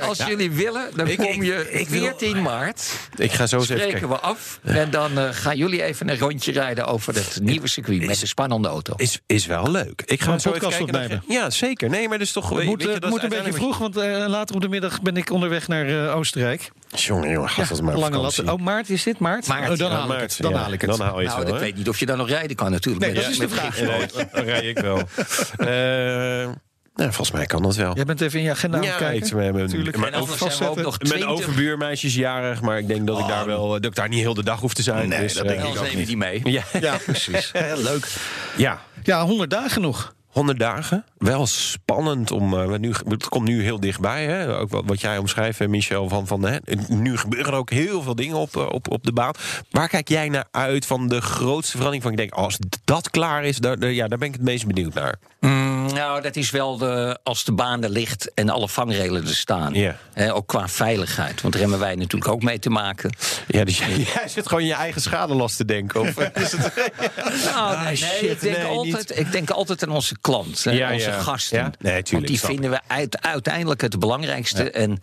Als 0.07 0.17
ja. 0.17 0.27
jullie 0.27 0.51
willen, 0.51 0.89
dan 0.95 1.07
Ik- 1.07 1.17
kom 1.17 1.43
je 1.43 1.71
ik 1.71 1.89
wil- 1.89 2.01
14 2.01 2.41
maart. 2.41 2.91
Ik 3.15 3.31
ga 3.31 3.47
zo 3.47 3.55
eens 3.57 3.69
even 3.69 3.81
Spreken 3.81 3.99
kijken. 4.09 4.09
we 4.09 4.19
af. 4.27 4.59
En 4.63 4.89
dan 4.89 5.17
eh, 5.19 5.27
gaan 5.31 5.57
jullie 5.57 5.83
even 5.83 6.09
een 6.09 6.17
rondje 6.17 6.51
rijden 6.51 6.85
over 6.85 7.15
het 7.15 7.39
nieuwe 7.41 7.67
circuit 7.67 8.05
met 8.05 8.21
een 8.21 8.27
spannende 8.27 8.67
auto. 8.67 8.93
Is, 8.95 9.19
is 9.25 9.45
wel 9.45 9.71
leuk. 9.71 10.01
Ik 10.05 10.21
ga 10.21 10.31
een 10.33 10.39
zo 10.39 10.51
podcast 10.51 10.77
kijken. 10.77 10.95
opnemen. 10.95 11.23
Ja, 11.27 11.49
zeker. 11.49 11.89
Nee, 11.89 12.07
maar 12.09 12.17
dus 12.19 12.31
toch... 12.31 12.49
Het 12.49 12.63
moet, 12.63 12.81
je, 12.81 12.87
dat 12.87 12.95
het 12.95 13.09
moet 13.09 13.17
is 13.17 13.23
een 13.23 13.29
beetje 13.29 13.53
vroeg, 13.53 13.77
want 13.77 13.97
eh, 13.97 14.25
later 14.27 14.55
op 14.55 14.61
de 14.61 14.69
middag 14.69 15.01
ben 15.01 15.17
ik 15.17 15.29
onderweg 15.31 15.67
naar 15.67 16.05
eh, 16.07 16.15
Oostenrijk. 16.15 16.71
Jongen, 16.95 17.29
jongen, 17.29 17.49
gast, 17.49 17.69
dat 17.69 17.77
is 17.77 17.83
maar 17.83 17.97
lange 17.97 18.15
vakantie. 18.15 18.43
lat. 18.43 18.53
Oh, 18.55 18.61
maart 18.61 18.89
is 18.89 19.03
dit 19.03 19.19
maart? 19.19 19.47
Maart, 19.47 19.69
Oh, 19.71 19.77
dan 19.77 19.91
ja, 19.91 19.97
haal 19.97 20.13
ik 20.13 20.19
het. 20.19 20.37
Dan 20.41 20.51
ja. 20.51 20.57
haal 20.57 20.71
ik 20.73 20.81
het. 20.81 20.89
Dan 20.89 20.99
haal 21.07 21.19
je 21.19 21.25
het 21.27 21.35
Nou, 21.35 21.45
wel, 21.45 21.55
ik 21.55 21.61
weet 21.61 21.75
niet 21.75 21.89
of 21.89 21.99
je 21.99 22.05
dan 22.05 22.17
nog 22.17 22.27
rijden 22.29 22.55
kan 22.55 22.71
natuurlijk. 22.71 23.05
Nee, 23.05 23.13
met- 23.13 23.23
dat 23.23 23.31
is 23.31 23.37
met 23.37 23.49
de 23.49 23.55
vraag. 23.55 24.29
dan 24.31 24.43
rij 24.43 24.65
ik 24.65 24.79
wel. 24.79 24.97
Eh, 25.57 26.49
nou, 26.95 27.11
volgens 27.13 27.31
mij 27.31 27.45
kan 27.45 27.61
dat 27.63 27.75
wel. 27.75 27.95
Jij 27.95 28.05
bent 28.05 28.21
even 28.21 28.39
in 28.39 28.45
je 28.45 28.51
agenda 28.51 28.77
het 28.77 28.85
Ja, 28.85 28.95
kijken. 28.97 29.27
ik, 29.27 29.33
mijn, 29.33 29.53
mijn, 29.53 29.65
Natuurlijk. 29.65 29.97
mijn, 29.97 30.13
Over 30.13 30.37
mijn 30.39 30.91
20. 30.97 31.27
overbuurmeisje 31.27 32.07
is 32.07 32.15
jarig, 32.15 32.61
maar 32.61 32.77
ik 32.77 32.87
denk 32.87 33.07
dat 33.07 33.19
ik 33.19 33.27
daar 33.27 33.45
wel 33.45 33.67
dat 33.69 33.85
ik 33.85 33.95
daar 33.95 34.09
niet 34.09 34.19
heel 34.19 34.33
de 34.33 34.43
dag 34.43 34.59
hoef 34.59 34.73
te 34.73 34.81
zijn. 34.81 35.09
Nee, 35.09 35.19
dus, 35.19 35.33
dat 35.33 35.45
eh, 35.45 35.49
denk 35.51 35.63
ik 35.73 35.79
ook 35.79 35.87
nemen 35.87 36.05
die 36.05 36.17
mee. 36.17 36.41
Ja, 36.43 36.63
Ja, 36.81 36.97
precies. 37.05 37.51
Leuk. 37.75 38.07
ja, 38.57 38.81
Ja, 39.03 39.25
100 39.25 39.49
dagen 39.49 39.81
nog. 39.81 40.15
100 40.33 40.59
dagen. 40.59 41.05
Wel 41.17 41.45
spannend 41.47 42.31
om. 42.31 42.53
eh, 42.59 42.77
nu, 42.79 42.93
het 43.07 43.29
komt 43.29 43.47
nu 43.47 43.63
heel 43.63 43.79
dichtbij. 43.79 44.25
Hè? 44.25 44.57
Ook 44.59 44.69
wat, 44.69 44.83
wat 44.85 45.01
jij 45.01 45.17
omschrijft, 45.17 45.67
Michel. 45.67 46.09
Van, 46.09 46.27
van, 46.27 46.43
hè? 46.45 46.57
Nu 46.87 47.17
gebeuren 47.17 47.53
ook 47.53 47.69
heel 47.69 48.01
veel 48.01 48.15
dingen 48.15 48.35
op, 48.35 48.55
eh, 48.57 48.65
op, 48.69 48.91
op 48.91 49.03
de 49.03 49.13
baan. 49.13 49.33
Waar 49.71 49.87
kijk 49.89 50.07
jij 50.09 50.29
naar 50.29 50.45
uit 50.51 50.85
van 50.85 51.07
de 51.07 51.21
grootste 51.21 51.71
verandering? 51.71 52.03
Van 52.03 52.11
ik 52.11 52.17
denk, 52.17 52.31
als 52.31 52.57
dat 52.83 53.09
klaar 53.09 53.43
is, 53.45 53.57
daar, 53.57 53.79
daar- 53.79 53.91
ja, 53.91 54.07
daar 54.07 54.17
ben 54.17 54.27
ik 54.27 54.33
het 54.33 54.43
meest 54.43 54.67
benieuwd 54.67 54.93
naar. 54.93 55.15
Mm, 55.39 55.62
nou, 55.93 56.21
dat 56.21 56.35
is 56.35 56.51
wel 56.51 56.77
de, 56.77 57.19
als 57.23 57.43
de 57.43 57.51
baan 57.51 57.83
er 57.83 57.89
ligt 57.89 58.33
en 58.33 58.49
alle 58.49 58.69
vangrelen 58.69 59.27
er 59.27 59.35
staan. 59.35 59.73
Ja. 59.73 59.95
Ook 60.31 60.47
qua 60.47 60.67
veiligheid. 60.67 61.41
Want 61.41 61.53
daar 61.53 61.61
hebben 61.61 61.79
wij 61.79 61.95
natuurlijk 61.95 62.31
ook 62.31 62.43
mee 62.43 62.59
te 62.59 62.69
maken. 62.69 63.15
Ja, 63.47 63.63
dus 63.63 63.77
jij, 63.77 63.97
jij 64.15 64.27
zit 64.27 64.47
gewoon 64.47 64.65
je 64.65 64.73
eigen 64.73 65.01
schadelast 65.01 65.57
te 65.57 65.65
denken. 65.65 66.01
Of 66.01 66.17
is 66.33 66.51
het, 66.51 66.91
Nou, 67.45 67.75
Ah, 67.75 67.83
nee, 67.83 67.95
shit, 67.95 68.31
ik, 68.31 68.41
denk 68.41 68.57
nee, 68.57 68.65
altijd, 68.65 69.17
ik 69.19 69.31
denk 69.31 69.49
altijd 69.49 69.83
aan 69.83 69.89
onze 69.89 70.15
klant, 70.21 70.63
hè, 70.63 70.71
Ja, 70.71 70.93
onze 70.93 71.09
ja. 71.09 71.21
gasten. 71.21 71.57
Ja? 71.57 71.63
Nee, 71.63 71.73
tuurlijk, 72.03 72.09
Want 72.09 72.27
die 72.27 72.39
vinden 72.39 72.69
we 72.69 72.79
uit, 72.87 73.21
uiteindelijk 73.21 73.81
het 73.81 73.99
belangrijkste. 73.99 74.71
En 74.71 75.01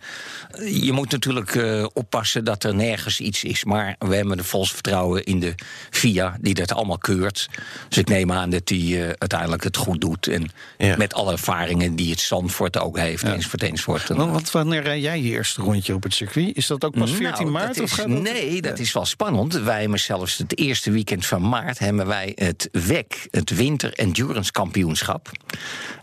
eh, 0.51 0.83
je 0.83 0.91
moet 0.91 1.11
natuurlijk 1.11 1.55
eh, 1.55 1.85
oppassen 1.93 2.43
dat 2.43 2.63
er 2.63 2.75
nergens 2.75 3.19
iets 3.19 3.43
is. 3.43 3.63
Maar 3.63 3.95
we 3.99 4.15
hebben 4.15 4.37
er 4.37 4.43
volgens 4.43 4.71
vertrouwen 4.71 5.23
in 5.23 5.39
de 5.39 5.55
FIA, 5.89 6.37
die 6.39 6.53
dat 6.53 6.73
allemaal 6.73 6.97
keurt. 6.97 7.49
Dus 7.87 7.97
ik 7.97 8.07
neem 8.07 8.31
aan 8.31 8.49
dat 8.49 8.67
die 8.67 8.97
eh, 8.97 9.09
uiteindelijk 9.17 9.63
het 9.63 9.77
goed 9.77 10.01
doet. 10.01 10.27
En 10.27 10.51
Ja. 10.81 10.95
met 10.97 11.13
alle 11.13 11.31
ervaringen 11.31 11.95
die 11.95 12.09
het 12.11 12.19
Zandvoort 12.19 12.79
ook 12.79 12.97
heeft, 12.97 13.23
enzovoort, 13.23 13.63
enzovoort. 13.63 14.09
En- 14.09 14.15
Want, 14.15 14.31
want 14.31 14.51
wanneer 14.51 14.81
rij 14.83 14.99
jij 14.99 15.21
je 15.21 15.29
eerste 15.29 15.61
rondje 15.61 15.93
op 15.93 16.03
het 16.03 16.13
circuit? 16.13 16.55
Is 16.57 16.67
dat 16.67 16.83
ook 16.85 16.97
pas 16.97 17.11
14 17.11 17.31
nou, 17.45 17.49
maart? 17.49 17.81
of 17.81 17.91
gaat 17.91 18.07
dat- 18.09 18.21
nee, 18.21 18.61
dat 18.61 18.79
is 18.79 18.91
wel 18.93 19.05
spannend. 19.05 19.53
Wij 19.53 19.81
hebben 19.81 19.99
zelfs 19.99 20.37
het 20.37 20.57
eerste 20.57 20.91
weekend 20.91 21.25
van 21.25 21.49
maart 21.49 21.79
hebben 21.79 22.07
wij 22.07 22.31
het 22.35 22.69
WEC, 22.71 23.27
het 23.31 23.49
Winter 23.49 23.93
Endurance 23.93 24.51
Kampioenschap. 24.51 25.31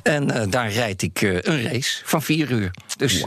En 0.03 0.31
eh, 0.31 0.51
daar 0.51 0.73
rijd 0.73 1.03
ik 1.03 1.23
eh, 1.23 1.35
een 1.35 1.63
race 1.63 2.01
van 2.05 2.23
vier 2.23 2.51
uur. 2.51 2.71
Dus 2.97 3.25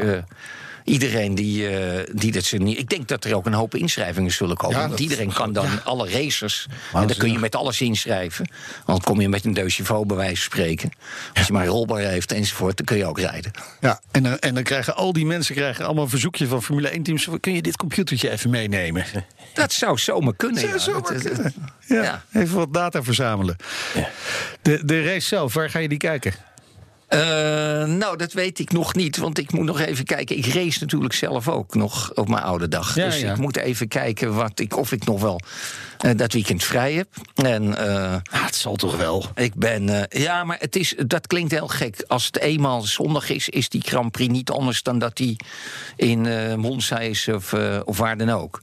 iedereen 0.84 1.36
die, 1.36 1.68
eh 1.68 2.04
die 2.14 2.32
dat 2.32 2.44
ze 2.44 2.58
niet. 2.58 2.78
Ik 2.78 2.90
denk 2.90 3.08
dat 3.08 3.26
er 3.26 3.36
ook 3.36 3.46
een 3.46 3.54
hoop 3.54 3.76
inschrijvingen 3.76 4.32
zullen 4.32 4.58
komen. 4.58 4.78
Ja, 4.80 4.88
want 4.88 5.00
iedereen 5.00 5.34
kan 5.34 5.54
dan 5.54 5.84
alle 5.84 6.10
racers. 6.10 6.68
En 6.94 7.08
dan 7.08 7.18
kun 7.18 7.32
je 7.32 7.40
met 7.40 7.56
alles 7.56 7.82
inschrijven. 7.82 8.50
Want 8.86 9.04
kom 9.04 9.22
je 9.22 9.30
met 9.30 9.46
een 9.46 9.70
chevaux 9.70 10.06
bij 10.06 10.16
wijze 10.18 10.36
van 10.36 10.44
spreken. 10.44 10.90
Als 11.34 11.48
je 11.48 11.54
maar 11.54 11.64
een 11.64 11.70
rolbar 11.70 12.00
heeft 12.00 12.32
enzovoort, 12.32 12.78
dan 12.78 12.86
kun 12.86 12.98
je 12.98 13.06
ook 13.06 13.20
rijden. 13.20 13.52
Ja, 13.82 14.00
en, 14.12 14.24
dan- 14.24 14.40
en 14.40 14.54
dan 14.54 14.64
krijgen 14.64 14.96
al 14.96 15.14
die 15.14 15.26
mensen 15.26 15.56
krijgen 15.56 15.86
allemaal 15.86 16.04
een 16.04 16.10
verzoekje 16.10 16.48
van 16.48 16.64
Formule 16.64 16.90
1-teams. 17.00 17.28
Kun 17.40 17.54
je 17.54 17.62
dit 17.62 17.78
computertje 17.78 18.30
even 18.30 18.50
meenemen? 18.50 19.06
Dat 19.54 19.74
zou 19.74 19.98
zomaar 19.98 20.36
kunnen. 20.36 20.60
Zou 20.60 20.72
ja. 20.72 20.78
zomaar 20.80 21.02
Dat- 21.14 21.22
kunnen. 21.22 21.54
Ja. 21.88 22.24
even 22.34 22.56
wat 22.58 22.74
data 22.74 23.04
verzamelen. 23.04 23.56
De, 24.62 24.86
de 24.86 25.04
race 25.04 25.28
zelf, 25.28 25.54
waar 25.54 25.70
ga 25.70 25.80
je 25.80 25.88
die 25.90 25.98
kijken? 25.98 26.34
Eh, 27.12 27.20
nou, 27.86 28.18
dat 28.18 28.34
weet 28.34 28.60
ik 28.60 28.72
nog 28.72 28.96
niet, 28.96 29.18
want 29.18 29.38
ik 29.38 29.52
moet 29.52 29.66
nog 29.66 29.80
even 29.80 30.06
kijken. 30.06 30.38
Ik 30.38 30.46
race 30.46 30.80
natuurlijk 30.80 31.14
zelf 31.14 31.48
ook 31.48 31.76
nog 31.76 32.12
op 32.14 32.30
mijn 32.30 32.44
oude 32.44 32.68
dag. 32.68 32.96
Ja, 32.96 33.06
dus 33.06 33.20
ja. 33.20 33.32
ik 33.32 33.38
moet 33.38 33.58
even 33.58 33.88
kijken 33.88 34.36
wat 34.36 34.60
ik, 34.60 34.78
of 34.78 34.92
ik 34.92 35.06
nog 35.06 35.22
wel 35.22 35.40
eh, 35.98 36.12
dat 36.16 36.34
weekend 36.34 36.64
vrij 36.64 36.94
heb. 36.94 37.08
En 37.36 37.78
eh, 37.78 38.16
Ah, 38.32 38.46
het 38.46 38.56
zal 38.56 38.76
toch 38.76 38.98
wel. 38.98 39.26
ik 39.36 39.56
ben. 39.56 40.08
ja, 40.10 40.44
maar 40.44 40.58
het 40.60 40.76
is, 40.76 40.96
dat 41.08 41.28
klinkt 41.28 41.52
heel 41.52 41.68
gek. 41.68 42.04
Als 42.08 42.26
het 42.26 42.40
eenmaal 42.40 42.82
zondag 42.82 43.30
is, 43.30 43.50
is 43.50 43.70
die 43.70 43.82
Grand 43.82 44.12
Prix 44.12 44.32
niet 44.32 44.50
anders 44.50 44.84
dan 44.84 45.00
dat 45.00 45.18
die 45.18 45.36
in 45.96 46.22
Monza 46.60 47.00
is 47.00 47.28
of, 47.28 47.54
of 47.86 47.98
waar 47.98 48.18
dan 48.18 48.30
ook. 48.30 48.60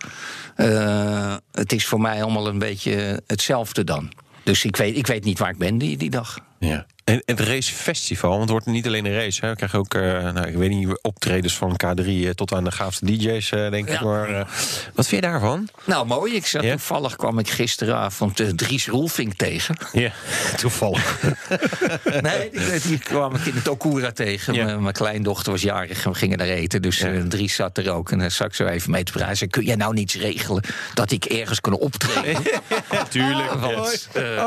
Het 1.52 1.72
is 1.72 1.86
voor 1.86 2.00
mij 2.00 2.22
allemaal 2.22 2.48
een 2.48 2.58
beetje 2.58 3.22
hetzelfde 3.26 3.84
dan. 3.84 4.12
Dus 4.42 4.64
ik 4.64 4.76
weet, 4.76 4.96
ik 4.96 5.06
weet 5.06 5.24
niet 5.24 5.38
waar 5.38 5.50
ik 5.50 5.58
ben 5.58 5.78
die, 5.78 5.96
die 5.96 6.10
dag. 6.10 6.38
Ja. 6.58 6.86
En 7.08 7.22
het 7.24 7.40
racefestival, 7.40 8.28
want 8.30 8.42
het 8.42 8.50
wordt 8.50 8.66
niet 8.66 8.86
alleen 8.86 9.04
een 9.04 9.14
race. 9.14 9.40
Hè. 9.40 9.50
We 9.50 9.56
krijgen 9.56 9.78
ook, 9.78 9.94
eh, 9.94 10.02
nou, 10.02 10.46
ik 10.46 10.54
weet 10.54 10.70
niet, 10.70 10.98
optredens 11.02 11.56
van 11.56 11.72
K3 11.72 12.04
eh, 12.06 12.30
tot 12.30 12.52
aan 12.52 12.64
de 12.64 12.70
gaafste 12.70 13.04
DJ's, 13.04 13.50
eh, 13.50 13.70
denk 13.70 13.88
ik. 13.88 13.98
Ja. 13.98 14.04
Maar, 14.04 14.28
eh, 14.28 14.46
wat 14.94 15.06
vind 15.06 15.24
je 15.24 15.30
daarvan? 15.30 15.68
Nou, 15.84 16.06
mooi. 16.06 16.34
Ik 16.34 16.46
zat 16.46 16.62
toevallig 16.62 17.16
kwam 17.16 17.38
ik 17.38 17.50
gisteravond 17.50 18.58
Dries 18.58 18.88
Roelvink 18.88 19.34
tegen. 19.34 19.76
Ja, 19.92 20.12
toevallig. 20.56 21.20
nee, 22.20 22.50
die, 22.50 22.80
die 22.80 22.98
kwam 22.98 23.34
ik 23.34 23.46
in 23.46 23.54
het 23.54 23.68
Okura 23.68 24.12
tegen. 24.12 24.82
Mijn, 24.82 24.92
kleindochter 24.92 25.52
was 25.52 25.62
jarig 25.62 26.04
en 26.04 26.12
we 26.12 26.18
gingen 26.18 26.38
daar 26.38 26.46
eten. 26.46 26.82
Dus 26.82 27.04
Dries 27.28 27.54
zat 27.54 27.78
er 27.78 27.90
ook. 27.90 28.10
En 28.10 28.18
daar 28.18 28.30
zat 28.30 28.46
ik 28.46 28.54
zo 28.54 28.66
even 28.66 28.90
mee 28.90 29.02
te 29.02 29.12
praten. 29.12 29.48
Kun 29.48 29.64
jij 29.64 29.76
nou 29.76 29.94
niets 29.94 30.14
regelen 30.14 30.62
dat 30.94 31.10
ik 31.10 31.24
ergens 31.24 31.60
kan 31.60 31.72
optreden? 31.72 32.42
Tuurlijk. 33.08 33.52
Want, 33.52 34.08
eh, 34.12 34.46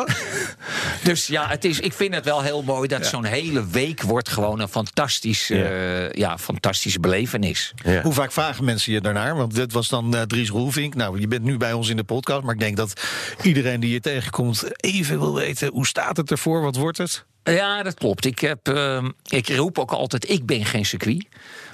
dus 1.04 1.28
ja, 1.28 1.48
het 1.48 1.66
is, 1.66 1.80
ik 1.80 1.94
vind 1.94 2.16
het 2.16 2.26
wel 2.26 2.42
heel 2.42 2.51
mooi 2.60 2.88
dat 2.88 3.06
zo'n 3.06 3.24
hele 3.24 3.68
week 3.68 4.02
wordt 4.02 4.30
gewoon 4.30 4.60
een 4.60 4.68
fantastisch, 4.68 5.50
eh, 5.50 6.12
ja, 6.12 6.38
fantastische 6.38 7.00
belevenis. 7.00 7.74
Ja. 7.84 8.02
Hoe 8.02 8.14
vaak 8.14 8.32
vragen 8.32 8.64
mensen 8.64 8.94
je 8.94 9.02
daarnaar? 9.02 9.36
Want 9.36 9.56
dit 9.56 9.74
was 9.74 9.88
dan 9.88 10.16
eh, 10.16 10.22
Dries 10.22 10.50
Roelvink. 10.50 10.96
Nou, 10.96 11.20
je 11.20 11.28
bent 11.28 11.44
nu 11.44 11.58
bij 11.58 11.74
ons 11.74 11.90
in 11.90 11.98
de 11.98 12.04
podcast. 12.04 12.44
Maar 12.44 12.54
ik 12.54 12.60
denk 12.60 12.78
dat 12.78 13.02
iedereen 13.42 13.80
die 13.80 13.92
je 13.92 14.00
tegenkomt 14.00 14.84
even 14.84 15.20
wil 15.20 15.36
weten... 15.36 15.70
hoe 15.72 15.88
staat 15.88 16.18
het 16.18 16.32
ervoor? 16.32 16.62
Wat 16.62 16.76
wordt 16.76 16.98
het? 16.98 17.26
Ja, 17.44 17.84
dat 17.84 17.94
klopt. 17.94 18.26
Ik, 18.26 18.40
heb, 18.40 18.68
ehm, 18.68 19.10
ik 19.26 19.50
roep 19.50 19.80
ook 19.80 19.92
altijd, 19.92 20.30
ik 20.30 20.46
ben 20.46 20.66
geen 20.66 20.86
circuit. 20.86 21.26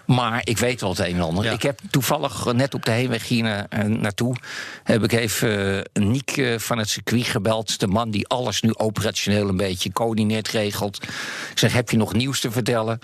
Maar 0.07 0.41
ik 0.43 0.57
weet 0.57 0.81
wel 0.81 0.89
het 0.89 0.99
een 0.99 1.15
en 1.15 1.21
ander. 1.21 1.43
Ja. 1.43 1.51
Ik 1.51 1.61
heb 1.61 1.79
toevallig 1.89 2.53
net 2.53 2.73
op 2.73 2.85
de 2.85 2.91
heenweg 2.91 3.27
hier 3.27 3.43
na- 3.43 3.65
eh, 3.69 3.83
naartoe... 3.83 4.35
heb 4.83 5.03
ik 5.03 5.11
even 5.11 5.83
eh, 5.93 6.03
Niek 6.03 6.37
eh, 6.37 6.59
van 6.59 6.77
het 6.77 6.89
circuit 6.89 7.25
gebeld. 7.25 7.79
De 7.79 7.87
man 7.87 8.11
die 8.11 8.27
alles 8.27 8.61
nu 8.61 8.73
operationeel 8.73 9.49
een 9.49 9.57
beetje 9.57 9.91
coördineert, 9.91 10.47
regelt. 10.47 11.03
Ik 11.51 11.57
zeg, 11.59 11.73
heb 11.73 11.89
je 11.89 11.97
nog 11.97 12.13
nieuws 12.13 12.39
te 12.39 12.51
vertellen? 12.51 12.99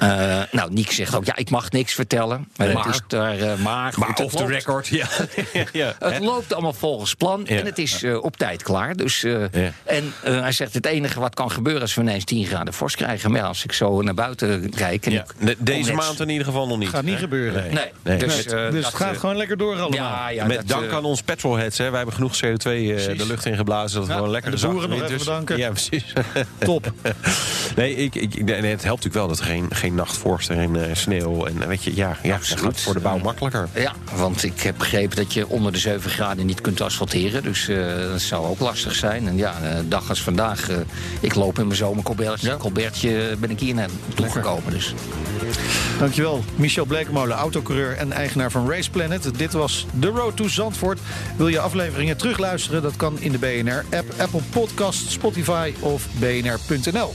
Eh, 0.00 0.40
nou, 0.50 0.72
Niek 0.72 0.92
zegt 0.92 1.14
ook, 1.14 1.24
ja, 1.24 1.36
ik 1.36 1.50
mag 1.50 1.70
niks 1.70 1.92
vertellen. 1.94 2.48
Maar, 2.56 2.68
het 2.68 2.86
is 2.94 3.00
daar, 3.06 3.38
eh, 3.38 3.54
maar, 3.58 3.94
off 4.22 4.34
the 4.34 4.38
loopt- 4.38 4.50
record, 4.50 4.86
ja. 4.86 5.06
ja. 5.72 5.94
het 5.98 6.18
loopt 6.18 6.52
allemaal 6.52 6.72
volgens 6.72 7.14
plan 7.14 7.40
Ja. 7.44 7.56
en 7.58 7.64
het 7.66 7.78
is 7.78 8.02
eh, 8.02 8.22
op 8.22 8.36
tijd 8.36 8.62
klaar. 8.62 8.96
Dus, 8.96 9.24
eh, 9.24 9.32
Ja. 9.52 9.72
En 9.84 10.12
hij 10.22 10.52
zegt: 10.52 10.74
het 10.74 10.86
enige 10.86 11.20
wat 11.20 11.34
kan 11.34 11.50
gebeuren 11.50 11.82
is 11.82 11.94
we 11.94 12.00
ineens 12.00 12.24
10 12.24 12.46
graden 12.46 12.74
vorst 12.74 12.96
krijgen. 12.96 13.30
Maar 13.30 13.42
als 13.42 13.64
ik 13.64 13.72
zo 13.72 14.02
naar 14.02 14.14
buiten 14.14 14.70
kijk. 14.70 15.06
En 15.06 15.12
Ja. 15.12 15.24
ik 15.38 15.56
deze 15.58 15.88
net- 15.88 15.94
maand 16.00 16.20
in 16.20 16.28
ieder 16.28 16.46
geval 16.46 16.66
nog 16.66 16.78
niet. 16.78 16.88
Gaat 16.88 17.02
niet 17.02 17.14
hè? 17.14 17.20
gebeuren. 17.20 17.62
Nee. 17.62 17.72
Nee, 17.72 17.90
Nee. 18.02 18.16
dus, 18.18 18.34
Dus, 18.34 18.44
dat, 18.44 18.72
het 18.72 18.84
gaat 18.94 19.16
gewoon 19.16 19.36
lekker 19.36 19.56
door 19.56 19.72
allemaal. 19.80 19.90
Ja, 19.92 20.28
ja, 20.28 20.46
Met 20.46 20.56
dat, 20.56 20.66
dank 20.68 20.92
aan 20.92 21.04
ons 21.04 21.22
petrolheads. 21.22 21.78
Hè. 21.78 21.88
Wij 21.88 21.96
hebben 21.96 22.14
genoeg 22.14 22.34
CO2 22.36 22.70
eh, 22.94 23.18
de 23.18 23.26
lucht 23.26 23.46
ingeblazen. 23.46 23.94
Dat 23.98 24.02
we 24.06 24.08
Ja, 24.12 24.16
gewoon 24.16 24.32
lekker 24.32 24.50
de 24.50 24.66
boeren 24.66 24.80
nog 24.88 24.98
even 24.98 24.98
winters- 25.08 25.24
bedanken. 25.24 25.56
Ja, 25.58 25.70
precies. 25.70 26.12
Top. 26.58 26.92
nee, 27.76 27.94
ik, 27.96 28.14
ik, 28.14 28.34
ik- 28.34 28.44
nee, 28.44 28.54
het 28.54 28.64
helpt 28.84 29.04
natuurlijk 29.04 29.14
wel 29.14 29.28
dat 29.28 29.38
er 29.38 29.44
geen, 29.44 29.66
geen 29.70 29.89
nachtvorst 29.94 30.50
en 30.50 30.88
eh, 30.88 30.94
sneeuw. 30.94 31.46
En 31.46 31.62
eh, 31.62 31.68
weet 31.68 31.84
je, 31.84 31.96
ja, 31.96 32.16
ja 32.22 32.34
Absoluut. 32.34 32.64
gaat 32.64 32.80
voor 32.80 32.94
de 32.94 33.00
bouw 33.00 33.18
makkelijker. 33.18 33.68
Ja, 33.74 33.92
want 34.14 34.42
ik 34.42 34.60
heb 34.60 34.78
begrepen 34.78 35.16
dat 35.16 35.32
je 35.32 35.48
onder 35.48 35.72
de 35.72 35.78
7 35.78 36.10
graden 36.10 36.46
niet 36.46 36.60
kunt 36.60 36.80
asfalteren. 36.80 37.42
Dus 37.42 37.68
eh, 37.68 37.86
dat 38.10 38.20
zou 38.20 38.46
ook 38.46 38.60
lastig 38.60 38.94
zijn. 38.94 39.28
En 39.28 39.36
ja, 39.36 39.54
een 39.62 39.88
dag 39.88 40.08
als 40.08 40.22
vandaag, 40.22 40.68
ik 41.20 41.34
loop 41.34 41.58
in 41.58 41.66
mijn 41.66 41.78
zomercolbertje. 41.78 42.56
Colbertje 42.56 43.36
ben 43.38 43.50
ik 43.50 43.60
hier 43.60 43.74
naartoe 43.74 44.30
gekomen. 44.30 44.72
Dus. 44.72 44.94
Dankjewel, 45.98 46.44
Michel 46.56 46.84
Blekemolen, 46.84 47.36
autocoureur 47.36 47.96
en 47.96 48.12
eigenaar 48.12 48.50
van 48.50 48.70
Race 48.70 48.90
Planet. 48.90 49.38
Dit 49.38 49.52
was 49.52 49.86
The 50.00 50.08
Road 50.08 50.36
to 50.36 50.48
Zandvoort. 50.48 51.00
Wil 51.36 51.48
je 51.48 51.60
afleveringen 51.60 52.16
terugluisteren? 52.16 52.82
Dat 52.82 52.96
kan 52.96 53.20
in 53.20 53.32
de 53.32 53.38
BNR-app, 53.38 54.14
Apple 54.16 54.42
Podcast, 54.50 55.10
Spotify 55.10 55.72
of 55.80 56.06
bnr.nl. 56.18 57.14